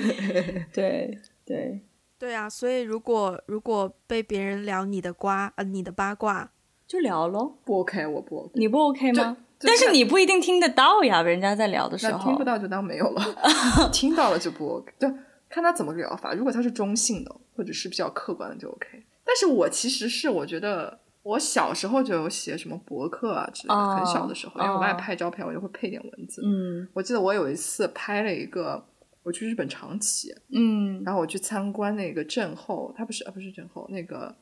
[0.73, 1.81] 对对
[2.17, 2.49] 对啊！
[2.49, 6.49] 所以如果如果被别人聊你的瓜呃你的八卦，
[6.87, 7.57] 就聊喽。
[7.63, 9.37] 不 OK，我不 OK，你不 OK 吗？
[9.59, 12.23] 但是你不一定听得到呀，人家在聊的时候。
[12.23, 13.23] 听不到就当没有了，
[13.93, 14.91] 听到了就不 OK。
[14.97, 15.07] 就，
[15.49, 16.33] 看他怎么聊法。
[16.33, 19.03] 如果他是中性的，或者是比较客观的，就 OK。
[19.25, 21.01] 但是我其实是我觉得。
[21.21, 25.49] 我小时候就有写什么博客啊之类的，oh, 很小的时候，因为我爱拍照片，oh.
[25.49, 26.41] 我就会配点文字。
[26.43, 28.83] 嗯，我记得我有一次拍了一个，
[29.21, 34.33] 我去日本长崎，嗯，然后我去参观那个震后，它不是啊，不是震后，那个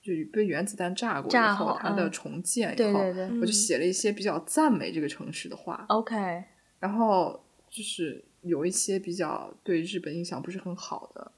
[0.00, 5.84] 就被原子弹炸过以后，它的重建以后，对对对，我就写了一些比较赞美这个城市的话。
[5.90, 6.42] OK，
[6.80, 11.32] 然后就是有一些比较对日本印象不是很好的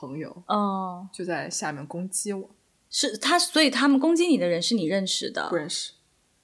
[0.00, 2.50] 朋友，哦，就在下面攻击我。
[2.90, 5.48] 是他，所以他们攻击你的人是你认识的？
[5.48, 5.92] 不认识。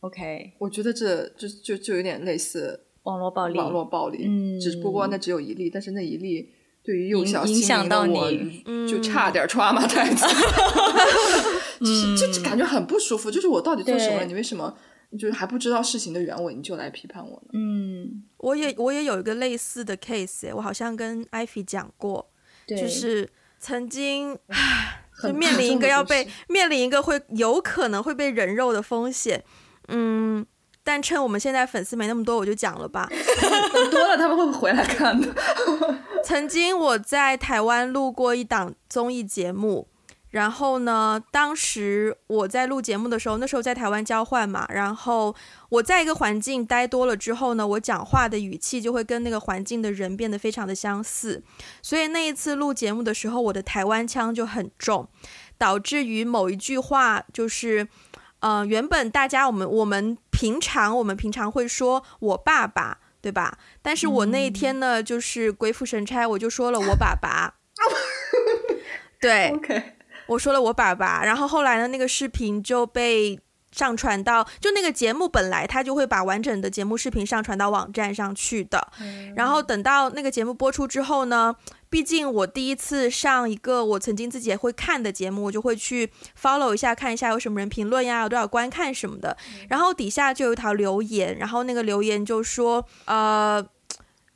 [0.01, 3.59] OK，我觉得这就就就有点类似网络暴力。
[3.59, 6.51] 网络暴力，嗯，只不过那只有一例，但是那一例
[6.83, 8.31] 对于幼小心灵的我，
[8.89, 10.25] 就差点 trauma 太子。
[11.81, 13.31] 就是就感觉很不舒服。
[13.31, 14.25] 就是我到底做什么了？
[14.25, 14.77] 你为什么
[15.13, 17.51] 就是还不知道事情的原委，你就来批判我呢？
[17.53, 22.31] 嗯，我也我也有一个类似的 case，我好像跟 Ivy 讲过，
[22.67, 23.29] 就是
[23.61, 24.97] 曾经唉。
[25.23, 29.45] 就面临一个要被面临一个会有可能会被人肉的风险，
[29.89, 30.47] 嗯，
[30.83, 33.07] 但趁我们现在粉丝没那么多，我就讲了吧。
[33.93, 35.29] 多了他们会回来看的？
[36.25, 39.89] 曾经我在台湾录过一档综艺节目。
[40.31, 45.35] 然后呢，当时我在录节目的时候，那时候在台湾交换嘛，然后
[45.69, 51.43] 我在一个环境待多了之后呢，我讲话的语气就会跟那个环境的人变得非常的相似，
[51.83, 55.09] 所以那一次录节目的时候，我的台湾腔就很重，
[55.59, 57.89] 导致于某一句话就是，
[58.39, 63.59] 呃，原本大家我们我们平常我们平常会说我爸爸，对吧？
[63.83, 67.57] 但是我那一天呢，就是鬼斧神差，我就说了我爸爸，
[69.21, 69.53] 对。
[70.31, 73.37] 我说了我爸爸，然后后来呢，那个视频就被
[73.73, 78.93] 上传到，就那个节目本来他就会把完整的节目视频上传到网站上去的，
[79.35, 81.57] 然后等到那个节目播出之后呢，
[81.89, 89.37] 毕竟我第一次上一个我曾经自己也会看的节目，我就会去 follow 一下，看一下有什么人评论呀，有多少观看什么的，
[89.69, 93.67] 然后底下就有一条留言，然后那个留言就说，呃，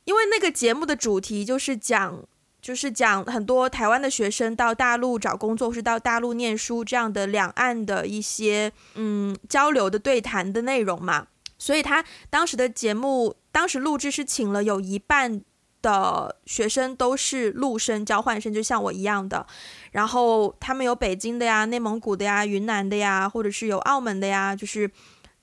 [0.03, 2.25] 因为那个节目的主题就是讲。
[2.65, 11.27] 就是讲很多台湾的学生到大陆找工作，或是到大陆念书这样的两岸的一些嗯交流的对谈的内容嘛，
[11.59, 15.43] 所以他当时的节目当时录制是请了有一半
[15.83, 19.45] 的学生都是陆生交换生，就像我一样的，
[19.91, 24.89] 然后他们有北京的呀、内蒙古的呀、云南的呀，或者是有澳门的呀，就是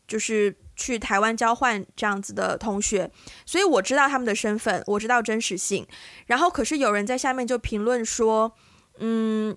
[0.09, 0.57] 就是。
[0.75, 3.11] 去台湾交换这样子的同学，
[3.45, 5.87] 所以我知道他们的身份，我知道真实性。
[6.27, 8.55] 然后，可是有人在下面就评论说
[8.99, 9.57] ：“嗯，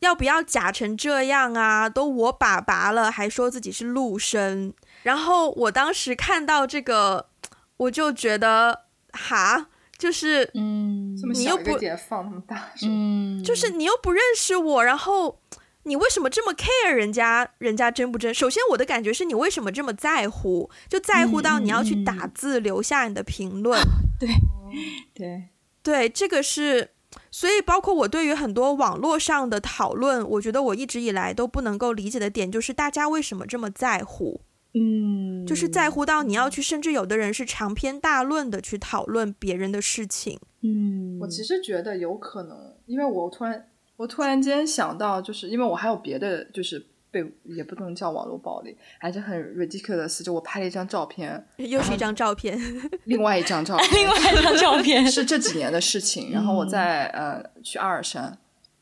[0.00, 1.88] 要不要假成这样啊？
[1.88, 7.28] 都我爸爸了，还说自己是陆生。”然后我当时看到这个，
[7.76, 11.76] 我就觉得，哈，就是，嗯，你又不
[12.08, 15.40] 放那么大，嗯，就是你又不认识我，然后。
[15.84, 17.48] 你为什么这么 care 人家？
[17.58, 18.32] 人家真不真？
[18.32, 20.70] 首先，我的感觉是你为什么这么在乎？
[20.88, 23.80] 就在乎到你要去打字留下你的评论。
[24.18, 24.28] 对，
[25.12, 25.48] 对，
[25.82, 26.90] 对，这个是
[27.30, 34.40] 所以包括我对于很多网络上的讨论，我觉得我一直以来都不能够理解的点，就是大家为什么这么在乎？
[34.74, 40.38] 嗯，就是在乎到你要去，甚至有的人是长篇大论的去讨论别人的事情。
[40.62, 43.68] 嗯，我其实觉得有可能，因为我突然，
[44.02, 52.58] 我突然间想到，就是因为我还有别的，就是被也不能叫网络暴力，还是很 ridiculous，就我拍了一张照片，又是一张照片，
[53.04, 56.32] 另外一张照片，另外一张照片是这几年的事情。
[56.32, 58.36] 然后我在、嗯、呃去阿尔山，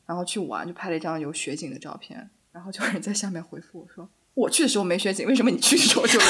[0.07, 4.09] 然后去玩，就拍了一张有雪景的照片，然后就有人在下面回复我说。
[4.41, 6.19] 我去的时候没雪景，为什么你去的时候就？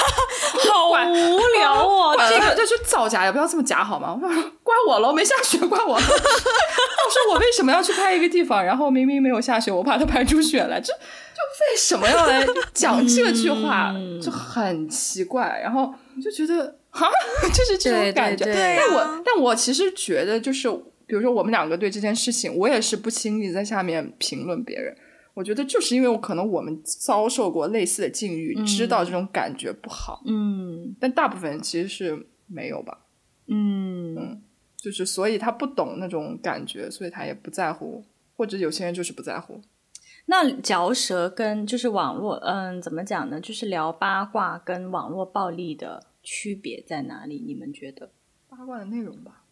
[0.71, 2.15] 好无聊哦！
[2.30, 4.19] 这个就是造假，也不要这么假好吗？
[4.62, 6.04] 怪我了，没下雪，怪我了。
[6.06, 11.00] 我说我为什么要去拍一个地方，然后明明没有下雪，我怕它拍出雪来，这就
[11.71, 15.60] 为什么要来讲这句话，嗯、就很奇怪。
[15.63, 17.10] 然后就觉得哈，
[17.54, 18.43] 就是这种感觉。
[18.43, 20.69] 对对对，但我但我其实觉得，就是
[21.08, 24.95] 比如说我们两个对这件事情，我也是不轻易在下面评论别人。
[25.34, 30.22] 我觉得就是因为我可能我们遭受过类似的境遇，嗯、知道这种感觉不好。
[30.26, 33.06] 嗯，但大部分人其实是没有吧。
[33.48, 34.41] 嗯嗯，
[34.76, 38.04] 就是所以他不懂那种感觉，所以他也不在乎，
[38.36, 39.62] 或者有些人就是不在乎。
[40.26, 43.39] 那嚼舌跟就是网络，嗯，怎么讲呢？
[43.39, 47.41] 就是聊八卦跟网络暴力的区别在哪里？
[47.46, 48.12] 你们觉得？
[48.50, 49.46] 八卦的内容吧。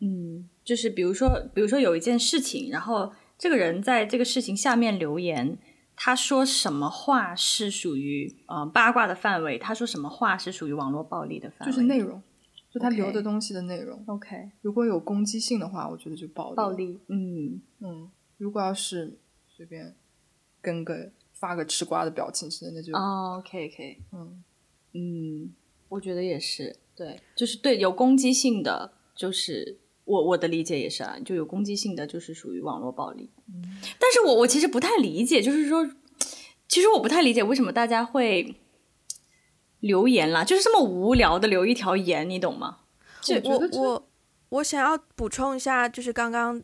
[0.00, 3.12] 嗯，就是比如说，比如说有一件事情，然后。
[3.40, 5.56] 这个人在这个事情下面留言，
[5.96, 9.56] 他说什么话是属于呃八卦的范围？
[9.56, 11.72] 他说什么话是属于网络暴力的范围？
[11.72, 12.22] 就是内容，
[12.70, 14.04] 就他留的东西的内容。
[14.08, 16.56] OK，如果有攻击性的话，我觉得就暴力。
[16.56, 18.10] 暴力，嗯嗯。
[18.36, 19.96] 如果要是随便
[20.60, 24.44] 跟个发个吃瓜的表情似的，那就哦，OK OK，嗯
[24.92, 25.54] 嗯，
[25.88, 29.78] 我觉得也是，对，就是对有攻击性的，就是。
[30.10, 33.30] 我我的理解也是啊，就有攻击性的就是属于网络暴力。
[33.46, 35.88] 嗯，但是我我其实不太理解，就是说，
[36.66, 38.56] 其实我不太理解为什么大家会
[39.78, 42.78] 留言啦，就是这么无聊的留一条言，你懂吗？
[43.44, 44.08] 我我我
[44.48, 46.60] 我想要补充一下，就是刚刚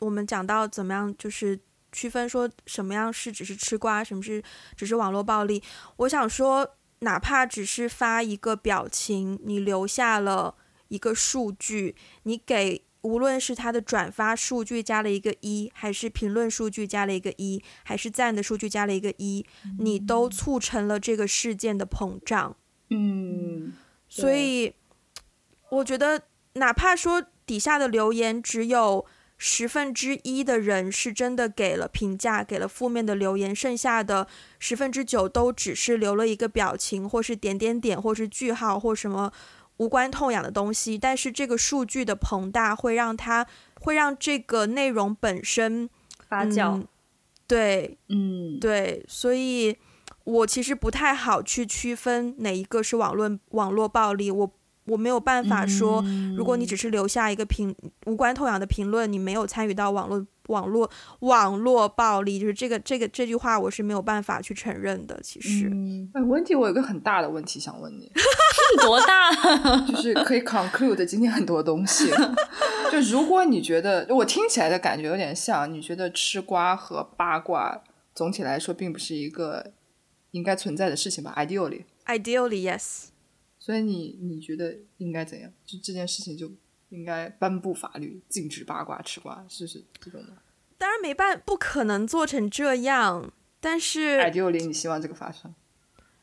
[0.00, 1.58] 我们讲到怎么样，就是
[1.90, 4.40] 区分说什么样是只是吃瓜，什么是
[4.76, 5.60] 只是网络暴力。
[5.96, 10.54] 我想说，哪怕只是发一个表情，你留下了。
[10.94, 19.44] 一个数据，你给无论是他的转发数据加了一个一，还是评论数据加了一个一，还是赞的数据加了一个一，
[19.78, 22.56] 你都促成了这个事件的膨胀。
[22.88, 23.74] 嗯，
[24.08, 24.72] 所以
[25.70, 26.22] 我觉得，
[26.54, 29.04] 哪怕说底下的留言只有
[29.36, 34.26] 十分之一的人是真的给了评价，给了负面的留言，剩下的
[34.58, 39.30] 十分之九都只是留了一个表情，或是点点点，或是句号，或什么。
[39.78, 43.46] 无关痛痒的东西，但是这个数据的膨大会让它
[43.80, 45.90] 会让这个内容本身
[46.28, 46.76] 发酵。
[46.76, 46.88] 嗯，
[47.46, 49.76] 对，嗯，对，所以
[50.24, 54.52] 我其实不太好去区分哪一个是网络网络暴力，我
[54.86, 57.74] 我没有办法说，嗯，如果你只是留下一个评
[58.06, 60.26] 无关痛痒的评论，你没有参与到网络。
[60.48, 65.18] 网络网络暴力就是这个这个这句话，我是没有办法去承认的。
[65.22, 68.10] 其实，嗯，哎，问题我有个很大的问题想问你，
[68.82, 69.30] 多大？
[69.86, 72.10] 就是可以 conclude 今天很多东西。
[72.92, 77.82] 就如果你觉得我听起来的感觉有点像，你觉得吃瓜和八卦
[78.14, 79.72] 总体来说并不是一个
[80.32, 83.06] 应该存在的事情吧？Ideally，Ideally yes。
[83.58, 85.50] 所以你你觉得应该怎样？
[85.64, 86.52] 就这件事情就。
[86.94, 90.28] 应该颁布法律禁止八卦吃瓜，是是这种的。
[90.78, 93.32] 当然没办，不可能做成这样。
[93.60, 95.54] 但是，ideally，你希望这个发生？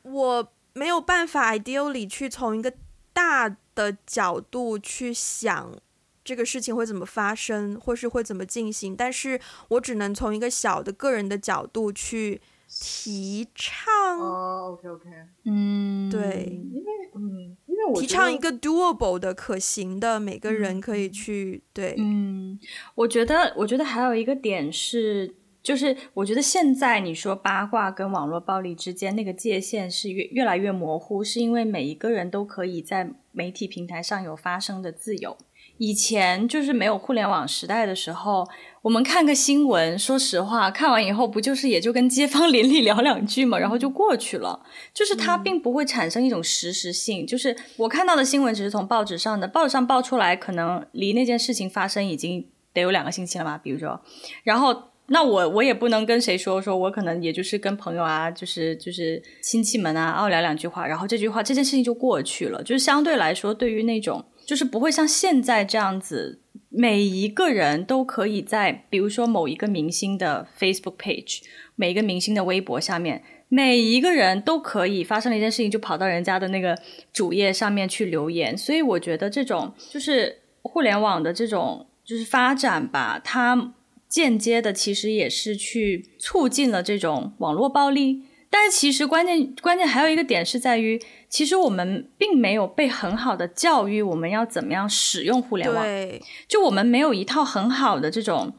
[0.02, 2.72] 我没有办法，ideally 去从一个
[3.12, 5.76] 大的角度去想
[6.24, 8.96] 这个事情会怎么发生，或是会怎么进行。
[8.96, 13.92] 但是我只能从一个小的个人的角度去提倡。
[14.18, 15.08] 哦，OK，OK，
[15.44, 17.56] 嗯，对，因为，嗯。
[17.94, 21.94] 提倡一个 doable 的、可行的，每个人可以去、嗯、对。
[21.98, 22.58] 嗯，
[22.94, 35.36] 我觉得，我觉得还有一个点是，就是我觉得现在你说八卦跟网络暴力之间那个界限是越越来越模糊，是因为每一个人都可以在媒体平台上有发声的自由。
[35.78, 38.48] 以前就是没有互联网时代的时候，
[38.82, 44.64] 我们看个新闻，说实话，看完以后不就是也就跟街坊邻里聊两句嘛，然后就过去了。
[44.94, 47.26] 就是它并不会产生一种实时性。
[47.26, 53.58] 就是我看到的新闻只是从报纸上的，报纸上报出来，可能离那件事情发生已经得有两个星期了嘛。
[53.58, 54.00] 比如说，
[54.44, 62.62] 然后那我我也不能跟谁说，说我可能也就是跟朋友啊，就是就是亲戚们啊，哦聊两句话，然后这句话这件事情就过去了。
[62.62, 64.24] 就是相对来说，对于那种。
[64.52, 71.40] 就是不会像现在这样子每一个人都可以在，比如说某一个明星的 Facebook page，
[71.74, 76.78] 每一个明星的微博下面，每一个人都可以发生了一件事情，就跑到人家的那个
[77.14, 78.54] 主页上面去留言。
[78.54, 83.72] 所以我觉得这种就是互联网的这种就是发展吧，它
[84.06, 88.24] 间接的其实也是去促进了这种网络暴力。
[88.54, 95.82] 但是其实关键关键还有一个点是在于，其实我们并没有被很好的教育，我们要怎么样使用互联网。
[95.82, 98.52] 对，就我们没有一套很好的这种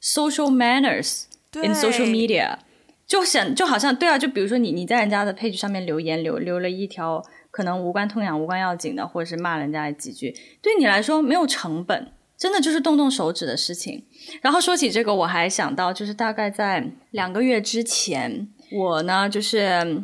[0.00, 1.24] social manners
[1.54, 2.56] in social media，
[3.04, 7.20] 就想就好像对啊，就比如说你你在人家的 page 上面留言留留了一条
[7.50, 10.32] 可能无关痛痒、无关要紧的，或者是骂人家几句，
[10.62, 14.04] 对你来说没有成本，真的就是动动手指的事情。
[14.40, 18.46] 然后说起这个，我还想到就是大概在两个月之前。
[18.72, 20.02] 我呢，就是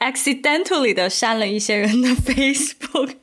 [0.00, 3.16] accidentally 的删了一些人的 Facebook，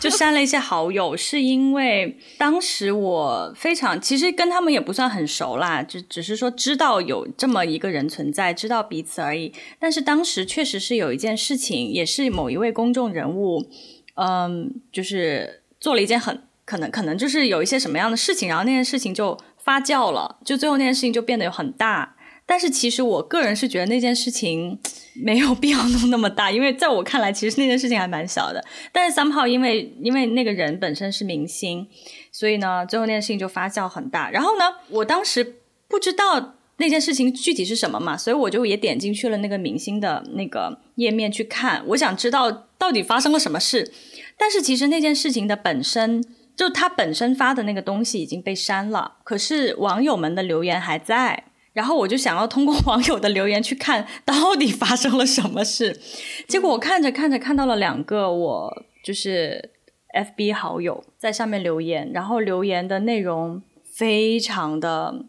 [0.00, 9.52] 就删了一些好友，是因为当时我非常，其实跟他们也不算很熟啦，就只是说知道有这么一个人存在，知道彼此而已。
[9.78, 13.68] 但是当时确实是有一件事情，也是某一位公众人物，
[14.14, 22.16] 嗯，就是做了一件很可能可能就是有一些什么样的事情，然后那件事情就发酵了，就最后那件事情就变得有很大。
[22.50, 24.76] 但是其实我个人是觉得那件事情
[25.14, 28.60] 没有必要弄那么大，因为在我看来，其实那件事情还蛮小的。
[28.90, 31.86] 但是 somehow 因为因为那个人本身是明星，
[32.32, 34.28] 所以呢，最后那件事情就发酵很大。
[34.32, 43.92] 然后呢，我当时不知道那件事情具体是什么嘛，所以我就也点进去了那个明星的那个页面去看，我想知道到底发生了什么事。
[44.36, 46.20] 但是其实那件事情的本身，
[46.56, 51.44] 就他本身发的那个东西已经被删了，可是网友们的留言还在。
[51.80, 55.98] 然后我就想要通过网友的留言去看到底发生了什么事，
[56.46, 59.70] 结果我看着看着看到了两个我就是
[60.14, 63.62] FB 好友在上面留言，然后留言的内容
[63.94, 65.24] 非常的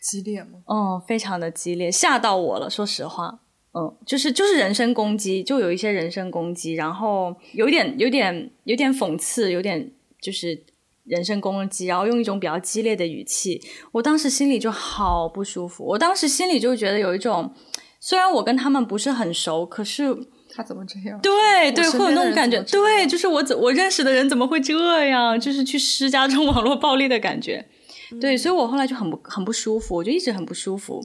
[0.00, 0.60] 激烈吗？
[0.66, 2.70] 嗯，非常的激烈，吓到我了。
[2.70, 3.40] 说实话，
[3.74, 10.64] 嗯，就是就是人身攻击，就有一些人身攻击，然后有点有点有点讽刺，有点就是。
[11.04, 13.60] 人身攻击，然后用一种比较激烈的语气，
[13.92, 15.84] 我当时心里就好不舒服。
[15.84, 17.54] 我当时心里就觉得有一种，
[18.00, 20.16] 虽然我跟他们不是很熟，可是
[20.50, 21.20] 他怎么这样？
[21.20, 22.62] 对对，会有那种感觉。
[22.62, 25.38] 对，就是我怎我认识的人怎么会这样？
[25.38, 27.66] 就是去施加这种网络暴力的感觉。
[28.12, 31.02] 嗯、对，所以我后来就很不很不舒服，我就一直很不舒服。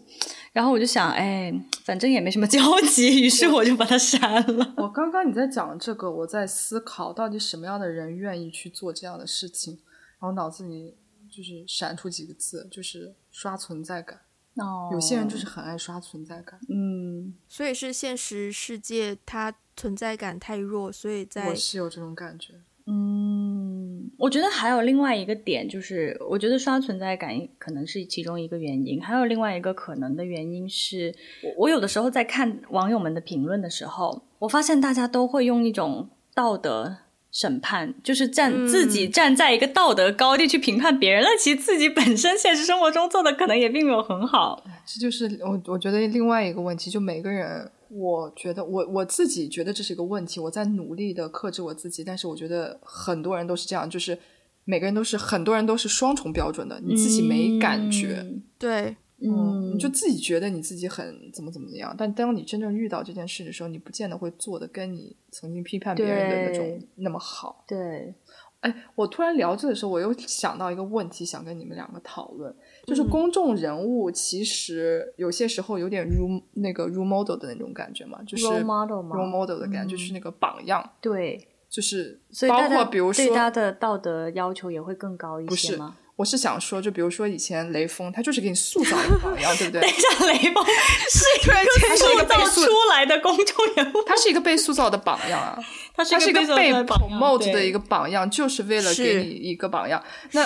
[0.54, 4.74] 然后我就想，哎，反正也没什么交集，于是我就把他删了。
[4.78, 9.80] 我刚刚你在讲这个，我在思考到底什么样的人愿意去做这样的事情。
[10.20, 10.96] 然后脑子里
[11.30, 14.20] 就是闪出几个字，就是刷存在感。
[14.56, 16.60] 哦，有些人就是很爱刷存在感。
[16.68, 22.56] 嗯，所以是现实世界它存在感太弱，所以在我是有这种感觉。
[22.86, 36.98] 嗯，我觉得还有另外一个点，就是我觉得刷存在感可能是其中一个原因，还有另外一个可能的原因是，我我有的时候在看网友们的评论的时候，我发现大家都会用一种道德。
[37.32, 44.64] 审判就是站自己站在一个道德高地去评判别人，那、嗯、其实自己本身现实生活中做的可能也并没有很好。
[44.86, 54.18] 这就是我我觉得另外一个问题，就每个人，我觉得我我自己觉得这是一个问题，我在努力的克制我自己，但是我觉得很多人都是这样，就是
[54.66, 58.96] 每个人都是很多人都是双重标准的，你自己没感觉，嗯、对。
[59.22, 67.64] 嗯，你就自己觉得你自己很怎么怎么样，但当你真正遇到这件事的时候，你不见得会做的跟你曾经批判别人的那种那么好。
[67.68, 68.14] 对，
[68.62, 72.54] 哎，我突然聊这的时候，我又想到一个问题，想跟你们两个讨论，
[72.86, 80.92] 就是公众人物其实有些时候有点 role 那个 role model 的那种感觉嘛，就是 role model 嘛 role model 的感觉，就是那个榜样。
[81.02, 85.98] 对，就是包括比如说对他的道德要求也会更高一些吗？
[86.20, 89.80] 我是想说，就比如说以前雷锋，他就是给你塑造一个榜样，对不对？
[89.88, 90.66] 等一下，雷锋
[91.08, 95.58] 是一个塑造出来的公众人物，他是一个被塑造的榜样啊，
[95.96, 100.04] 他是一个被 promote 的一个榜样，就是为了给你一个榜样。
[100.34, 100.46] 那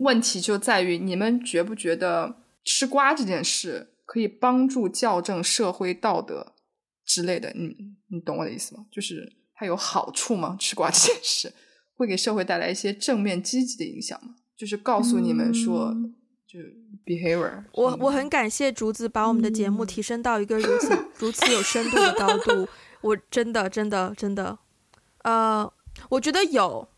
[0.00, 6.52] 问题就在于，你们觉不觉得吃瓜这件事可以帮助校正社会道德
[7.06, 7.50] 之类的？
[7.54, 7.74] 你
[8.10, 8.84] 你懂我的意思吗？
[8.92, 10.58] 就是它有好处吗？
[10.60, 11.54] 吃瓜这件事
[11.96, 14.34] 会给社会带来一些正面积极的影响吗？
[14.56, 16.14] 就是告诉你们说，嗯、
[16.46, 16.58] 就
[17.04, 17.64] behavior。
[17.72, 22.66] 我我很感谢竹子把我们的节目提升到一个如此、嗯、如此有深度的高度。
[23.02, 24.58] 我真的真的真的，
[25.22, 25.70] 呃，
[26.08, 26.88] 我觉得有，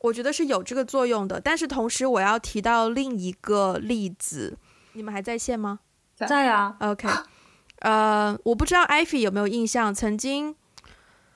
[0.00, 1.38] 我觉得是有这个作用的。
[1.40, 4.56] 但是同时，我要提到另一个例子。
[4.94, 5.80] 你们还在线吗？
[6.14, 6.76] 在啊。
[6.80, 7.08] OK。
[7.80, 10.54] 呃，我不知道艾菲有没有印象，曾经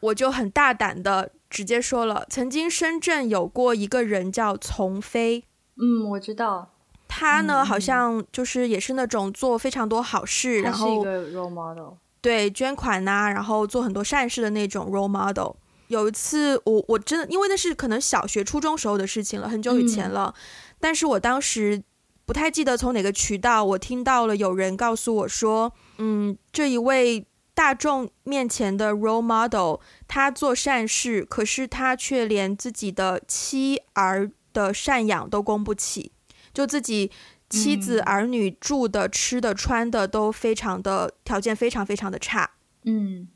[0.00, 5.44] 我就很大胆的直接说了，曾经深圳有过一个人叫丛飞，
[5.78, 6.70] 嗯，我知道，
[7.06, 15.56] 他呢、嗯、好像就是也是那种做非常多好事，然后是一个 role model，对，捐款呐、啊，然后做很多善事的那种 role model。
[15.88, 20.40] 有一次我我真的因为那是可能小学初中时候的事情了，很久以前了，嗯、
[20.80, 21.82] 但是我当时
[22.24, 27.26] 不太记得从哪个渠道我听到了有人告诉我说，嗯，这一位。
[27.56, 36.10] 大众面前的 role model，他做善事，可是他却连自己的妻儿的赡养都供不起，
[36.54, 37.10] 就自己
[37.50, 42.50] 妻子儿女住的、嗯、吃的、穿的都非常的条件非常非常的差。
[42.84, 43.28] 嗯，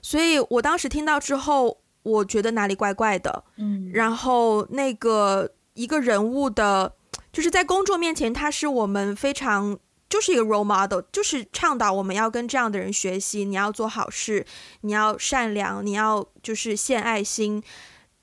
[0.00, 3.44] 所以我当时听到之后，我觉得哪里怪怪的。
[3.56, 6.94] 嗯，然后那个一个人物的，
[7.32, 9.78] 就是在公众面前，他是我们非常。
[10.10, 13.44] 就是一个 role model，就是倡导我们要跟这样的人学习。
[13.44, 14.44] 你要做好事，
[14.80, 17.62] 你要善良，你要就是献爱心。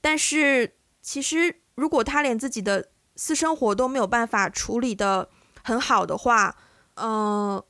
[0.01, 5.29] 但是其实，如果他连自己的私生活都没有办法处理的
[5.63, 6.57] 很好的话，
[6.95, 7.65] 嗯、呃，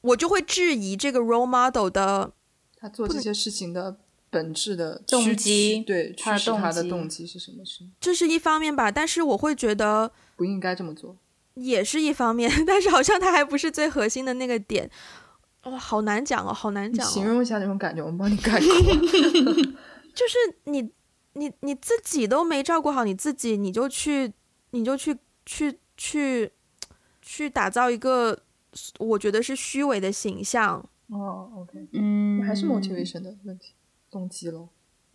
[0.00, 2.32] 我就会质疑这个 role model 的
[2.76, 3.98] 他做这些事情的
[4.30, 7.64] 本质的动机，对，他的动机，他的动机是什么？
[7.64, 11.16] 是这是一方面吧，但是我会觉得不应该这么做。
[11.54, 14.90] 也是一方面， 但是好像他还不是最核心的那个点，
[15.64, 17.10] 哇、哦，好难讲哦，好难讲、哦。
[17.10, 18.66] 形容一下那种感觉，我们帮你概括。
[20.14, 20.90] 就是你，
[21.34, 24.32] 你你自己都没照顾好你自己，你就去，
[24.70, 26.52] 你就去，去，去，
[27.20, 28.42] 去打造一个
[28.98, 30.88] 我觉得是虚伪的形象。
[31.08, 33.74] 哦，OK，嗯，还是 motivation 的问题，
[34.10, 34.68] 动机咯。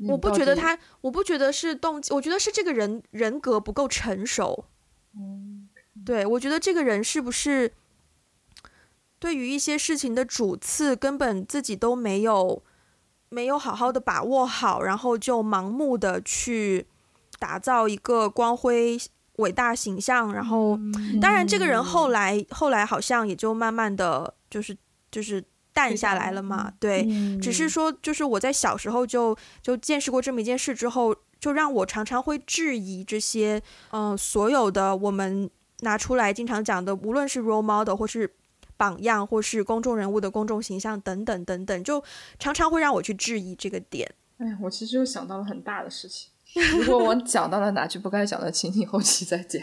[0.08, 4.66] 我不觉得他，我不觉得是动机，我觉得是这个人人格不够成熟。
[5.16, 5.70] 嗯。
[6.06, 7.74] 对，我觉得这个人是不是
[9.18, 12.64] 对于一些事情的主次根本自己都没有
[13.30, 16.86] 没有好好的把握好，然后就盲目的去
[17.40, 18.98] 打造一个光辉
[19.38, 20.80] 伟大形象，然后
[21.22, 24.76] 当然这个人后来后来好像也就慢慢的就是
[25.12, 27.08] 就是淡下来了嘛，对，
[27.42, 33.62] 只是说就是我在小时候就就见识过这么一件事之后，就让我常常会质疑这些
[33.92, 35.50] 嗯、呃、所有的我们。
[35.82, 38.28] 拿出来经常讲的，无论是 role model 或是
[38.78, 42.04] 榜样，或是公众人物的公众形象等等等等，就
[42.40, 44.10] 常常会让我去质疑这个点。
[44.38, 46.30] 哎，我其实又想到了很大的事情。
[46.80, 49.62] 如果我讲到了哪句不该讲的，请你后期再讲。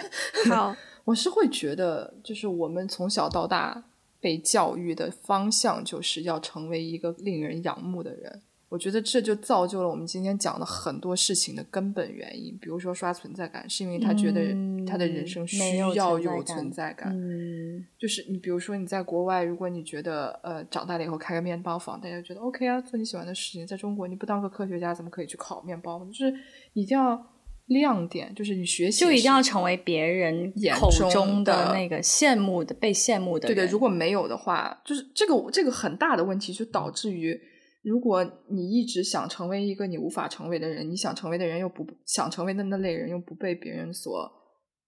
[0.51, 3.85] 好， 我是会觉得，就是我们从小到大
[4.21, 8.43] 被教育的方向，就是要成为一个令人仰慕的人。
[8.71, 14.41] 我觉得这就造就了我们今天讲的很多事情的根本原因，比如说刷存在感，是因为他觉得
[14.85, 17.12] 他的人生需要有存在感。
[17.15, 23.65] 嗯，就是你比如说你在国外，如果你觉得呃长大了以后开个面包房，大家觉得 OK 啊，做你喜欢的事情。
[23.65, 26.05] 在中国你不当个科学家，怎么可以去烤面包？
[26.07, 26.35] 就是
[26.73, 27.25] 一定要
[27.67, 33.57] 亮点，就是你学习就一定要成为别人口中的那个羡慕的、被羡慕的人。
[33.57, 37.41] 对对，如果没有的话，就是这个这个很大的问题就导致于。
[37.85, 44.20] 如果你一直想成为一个你无法成为的人，你想成为的人又不想成为的那类人又不被别人所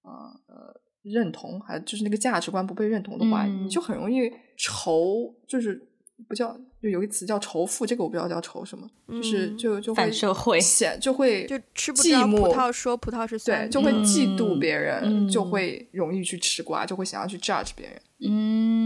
[0.02, 0.10] 呃
[0.48, 5.78] 呃认同，还就是那个价值观不被认同的话，嗯、你就很容易仇，就是
[6.26, 10.58] 不叫就有一个词叫仇富，这个我不知道叫仇什么，嗯、就是就就会反社会，
[10.98, 18.85] 就会就吃不着葡萄说葡萄是酸，对，就会嫉妒别人，嗯、就会容易去吃瓜，就会想要去 judge 别人，嗯嗯。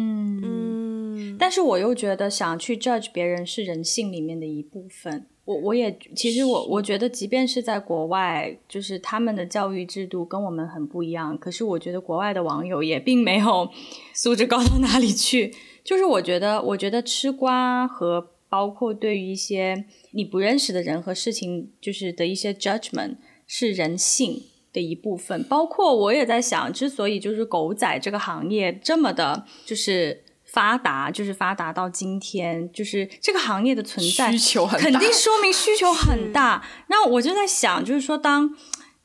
[1.41, 5.26] 但是我又觉得想去 judge 别人是人性里面的一部分。
[5.47, 11.36] 我我也其实我我觉得，即便是在国外，就是他们的教育制度跟我们很不一样。
[11.36, 13.68] 可是我觉得国外的网友也并没有
[14.14, 15.53] 素质高到哪里去。
[15.82, 23.16] 就是我觉得，我觉得吃瓜和包括对于一些你不认识的人和事情，就是的一些 judgment
[23.47, 24.41] 是人性
[24.72, 25.43] 的一部分。
[25.43, 30.22] 包括我也在想，之所以就是狗仔这个行业这么的，就是。
[30.53, 36.66] 发达就是发达到今天，就是这个行业的存在，需求很大，肯定说明需求很大。
[36.88, 38.57] 那我就在想，就是说，当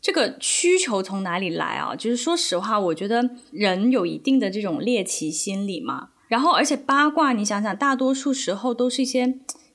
[0.01, 1.95] 这个需求从哪里来啊？
[1.95, 6.09] 就是说实话，我觉得人有一定的这种猎奇心理嘛。
[6.27, 9.27] 然后，而且八卦，你想想，大多数时候都是一些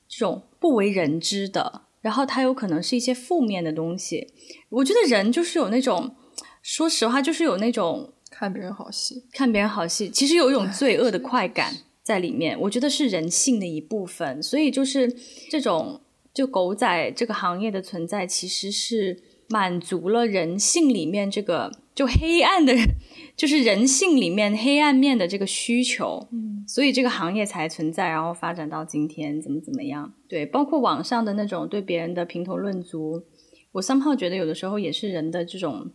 [0.08, 4.32] 这种不为人知的，然后它有可能是一些负面的东西。
[4.70, 6.16] 我觉得人就是有那种，
[6.60, 8.14] 说实话，就是有那种。
[8.40, 12.58] 看别人好戏，看别人好戏，其实有一种罪恶的快感在里面。
[12.58, 15.14] 我觉得是人性的一部分，所以就是
[15.50, 16.00] 这种
[16.32, 22.82] 就狗仔这个行业的存在，其实是满足了人性里面这个就黑暗的人，
[23.36, 26.26] 就是人性里面黑暗面的这个需求。
[26.32, 30.14] 嗯，所以这个行业才存在，然后发展到今天怎么怎么样。
[30.26, 33.22] 对，包括网上的那种对别人的评头论足。
[33.72, 35.92] 我 somehow 觉得有的时候也是人的这种，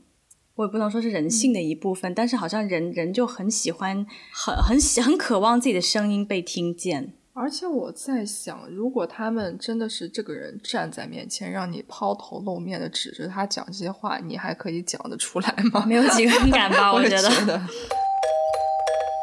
[0.55, 7.13] 我也不能说是人性的一部分，嗯、但是好像人人就很喜欢，很很喜很渴望自己的声音被听见。
[7.33, 15.83] 而且我在想，如果他们真的是这个人站在面前，让你抛头露面的指着他讲这些话，你还可以讲得出来吗？
[15.85, 16.91] 没有几个人敢吧？
[16.95, 17.29] 我觉得。
[17.29, 17.57] 觉 得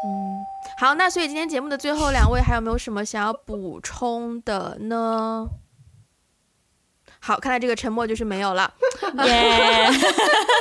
[0.04, 0.44] 嗯，
[0.76, 5.48] 好，那所以今天节目的最后两位还有没有什么想要补充的呢？
[7.22, 8.74] 好，看来这个沉默就是没有了。
[9.24, 9.88] 耶，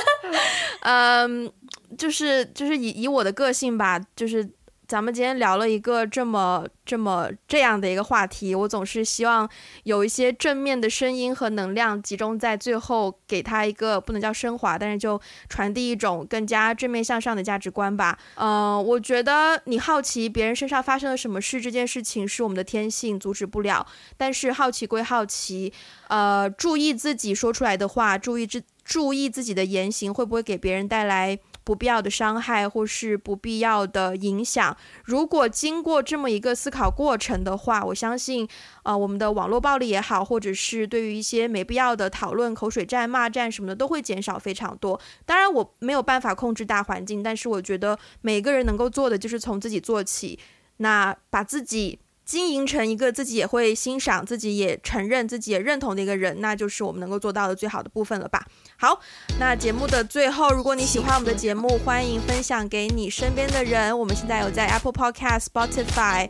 [0.82, 1.52] 嗯，
[1.98, 4.48] 就是就是以以我的个性吧，就是。
[4.92, 9.48] 咱们今天聊了一个这么这么这样的一个话题，我总是希望
[9.84, 15.18] 有一些正面的声音和能量集中在最后，给他一个不能叫升华，但是就
[15.48, 18.18] 传递一种更加正面向上的价值观吧。
[18.34, 23.86] 嗯、呃，我觉得你好奇别人身上发生了什么事，这件事情是我们的天性，阻止不了。
[24.18, 25.72] 但是好奇归好奇，
[26.08, 31.38] 呃，注意自己说出来的话，注意自注意自己的言行会不会给别人带来。
[31.64, 38.48] 不必要的伤害或是不必要的影响，如果经过这么一个思考过程的话，我相信，
[38.82, 45.00] 呃，我们的网络暴力也好，或者是对于一些没必要的讨论、口水战、骂战什么的，都会减少非常多。
[45.24, 50.38] 当然，我没有办法控制大环境，但是我觉得每个人能够做的就是从自己做起，
[50.78, 51.98] 那把自己。
[52.24, 58.46] 经营成一个自己也会欣赏、自己也承认、自己也认同的一个人，那就是我们能够做到的最好的部分了吧。
[58.82, 58.98] 好，
[59.38, 63.96] 那节目的最后，如果你喜欢我们的节目，欢迎分享给你身边的人。
[63.96, 66.28] 我们现在有在 Apple Podcast、Spotify、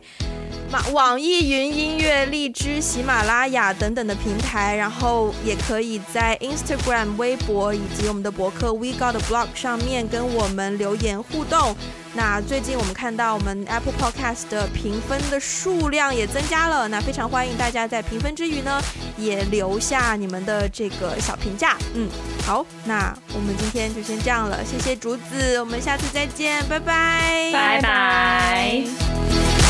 [0.91, 11.75] 网易云音乐、荔枝、喜马拉雅等等的平台，然后也可以在 Instagram、微博以及我们的博客 We Got Blog 上面跟我们留言互动。
[12.15, 18.79] 那最近我们看到我们 Apple Podcast 的评分的数量也增加了，那非常欢迎大家在评分之余呢，
[19.17, 21.75] 也留下你们的这个小评价。
[21.95, 22.07] 嗯，
[22.45, 29.62] 好，那我们今天就先这样了，谢谢竹子，我们下次再见，拜拜，拜拜。